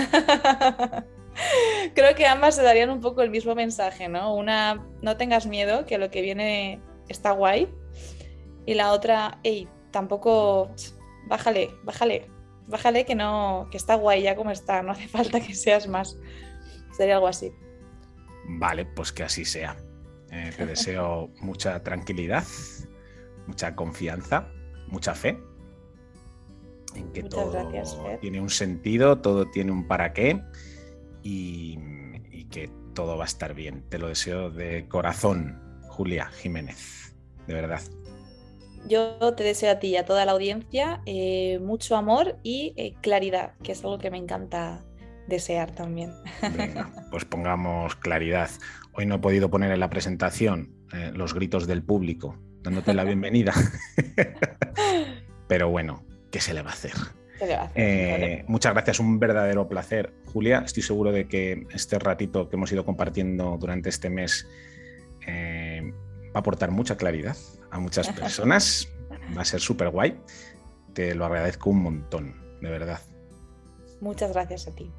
Creo 1.93 2.15
que 2.15 2.25
ambas 2.25 2.55
se 2.55 2.63
darían 2.63 2.89
un 2.89 3.01
poco 3.01 3.21
el 3.21 3.29
mismo 3.29 3.55
mensaje, 3.55 4.07
¿no? 4.07 4.33
Una, 4.35 4.85
no 5.01 5.17
tengas 5.17 5.45
miedo, 5.45 5.85
que 5.85 5.97
lo 5.97 6.09
que 6.09 6.21
viene 6.21 6.81
está 7.09 7.31
guay. 7.31 7.69
Y 8.65 8.73
la 8.73 8.91
otra, 8.91 9.39
hey, 9.43 9.67
tampoco, 9.91 10.71
bájale, 11.27 11.71
bájale, 11.83 12.27
bájale 12.67 13.05
que 13.05 13.15
no, 13.15 13.67
que 13.71 13.77
está 13.77 13.95
guay 13.95 14.23
ya 14.23 14.35
como 14.35 14.51
está, 14.51 14.81
no 14.81 14.91
hace 14.91 15.07
falta 15.07 15.39
que 15.39 15.53
seas 15.53 15.87
más. 15.87 16.17
Sería 16.95 17.15
algo 17.15 17.27
así. 17.27 17.51
Vale, 18.47 18.85
pues 18.85 19.11
que 19.11 19.23
así 19.23 19.45
sea. 19.45 19.75
Eh, 20.31 20.51
te 20.55 20.65
deseo 20.65 21.31
mucha 21.41 21.83
tranquilidad, 21.83 22.43
mucha 23.47 23.75
confianza, 23.75 24.47
mucha 24.87 25.13
fe 25.13 25.37
en 26.95 27.11
que 27.11 27.23
todo 27.23 27.51
tiene 28.21 28.41
un 28.41 28.49
sentido, 28.49 29.19
todo 29.19 29.49
tiene 29.49 29.71
un 29.71 29.87
para 29.87 30.13
qué 30.13 30.41
y, 31.23 31.77
que 32.51 32.69
todo 32.93 33.17
va 33.17 33.25
a 33.25 33.27
estar 33.27 33.53
bien. 33.53 33.83
Te 33.89 33.99
lo 33.99 34.07
deseo 34.07 34.49
de 34.49 34.87
corazón, 34.87 35.81
Julia 35.89 36.27
Jiménez, 36.27 37.15
de 37.47 37.53
verdad. 37.53 37.81
Yo 38.87 39.33
te 39.35 39.43
deseo 39.43 39.71
a 39.71 39.79
ti 39.79 39.87
y 39.87 39.97
a 39.97 40.05
toda 40.05 40.25
la 40.25 40.31
audiencia 40.33 41.01
eh, 41.05 41.59
mucho 41.59 41.95
amor 41.95 42.37
y 42.43 42.73
eh, 42.77 42.93
claridad, 43.01 43.53
que 43.63 43.71
es 43.71 43.83
algo 43.83 43.97
que 43.97 44.11
me 44.11 44.17
encanta 44.17 44.85
desear 45.27 45.71
también. 45.71 46.13
pues 47.11 47.25
pongamos 47.25 47.95
claridad. 47.95 48.49
Hoy 48.93 49.05
no 49.05 49.15
he 49.15 49.19
podido 49.19 49.49
poner 49.49 49.71
en 49.71 49.79
la 49.79 49.89
presentación 49.89 50.73
eh, 50.93 51.11
los 51.13 51.33
gritos 51.33 51.67
del 51.67 51.83
público, 51.83 52.37
dándote 52.61 52.93
la 52.93 53.03
bienvenida. 53.03 53.53
Pero 55.47 55.69
bueno, 55.69 56.05
¿qué 56.31 56.39
se 56.39 56.53
le 56.53 56.61
va 56.61 56.71
a 56.71 56.73
hacer? 56.73 56.93
Eh, 57.75 58.45
muchas 58.47 58.73
gracias, 58.73 58.99
un 58.99 59.19
verdadero 59.19 59.67
placer, 59.67 60.13
Julia. 60.31 60.63
Estoy 60.65 60.83
seguro 60.83 61.11
de 61.11 61.27
que 61.27 61.67
este 61.73 61.99
ratito 61.99 62.49
que 62.49 62.55
hemos 62.55 62.71
ido 62.71 62.85
compartiendo 62.85 63.57
durante 63.59 63.89
este 63.89 64.09
mes 64.09 64.47
eh, 65.27 65.93
va 66.27 66.35
a 66.35 66.39
aportar 66.39 66.71
mucha 66.71 66.97
claridad 66.97 67.35
a 67.71 67.79
muchas 67.79 68.09
personas. 68.19 68.89
va 69.37 69.41
a 69.41 69.45
ser 69.45 69.59
súper 69.59 69.89
guay. 69.89 70.17
Te 70.93 71.13
lo 71.13 71.25
agradezco 71.25 71.69
un 71.69 71.83
montón, 71.83 72.59
de 72.61 72.69
verdad. 72.69 72.99
Muchas 74.01 74.33
gracias 74.33 74.67
a 74.67 74.75
ti. 74.75 74.91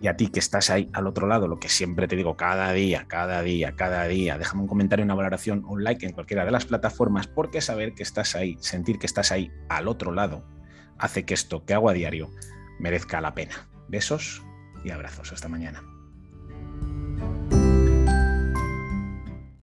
Y 0.00 0.08
a 0.08 0.16
ti 0.16 0.28
que 0.28 0.40
estás 0.40 0.70
ahí 0.70 0.90
al 0.92 1.06
otro 1.06 1.28
lado, 1.28 1.46
lo 1.46 1.60
que 1.60 1.68
siempre 1.68 2.08
te 2.08 2.16
digo, 2.16 2.36
cada 2.36 2.72
día, 2.72 3.06
cada 3.06 3.40
día, 3.42 3.76
cada 3.76 4.04
día, 4.08 4.36
déjame 4.36 4.62
un 4.62 4.68
comentario, 4.68 5.04
una 5.04 5.14
valoración, 5.14 5.64
un 5.64 5.84
like 5.84 6.04
en 6.04 6.12
cualquiera 6.12 6.44
de 6.44 6.50
las 6.50 6.64
plataformas, 6.64 7.28
porque 7.28 7.60
saber 7.60 7.94
que 7.94 8.02
estás 8.02 8.34
ahí, 8.34 8.56
sentir 8.60 8.98
que 8.98 9.06
estás 9.06 9.30
ahí 9.30 9.52
al 9.68 9.86
otro 9.86 10.10
lado, 10.10 10.44
hace 10.98 11.24
que 11.24 11.34
esto 11.34 11.64
que 11.64 11.74
hago 11.74 11.88
a 11.88 11.92
diario 11.92 12.30
merezca 12.80 13.20
la 13.20 13.34
pena. 13.34 13.68
Besos 13.88 14.42
y 14.84 14.90
abrazos. 14.90 15.32
Hasta 15.32 15.48
mañana. 15.48 15.91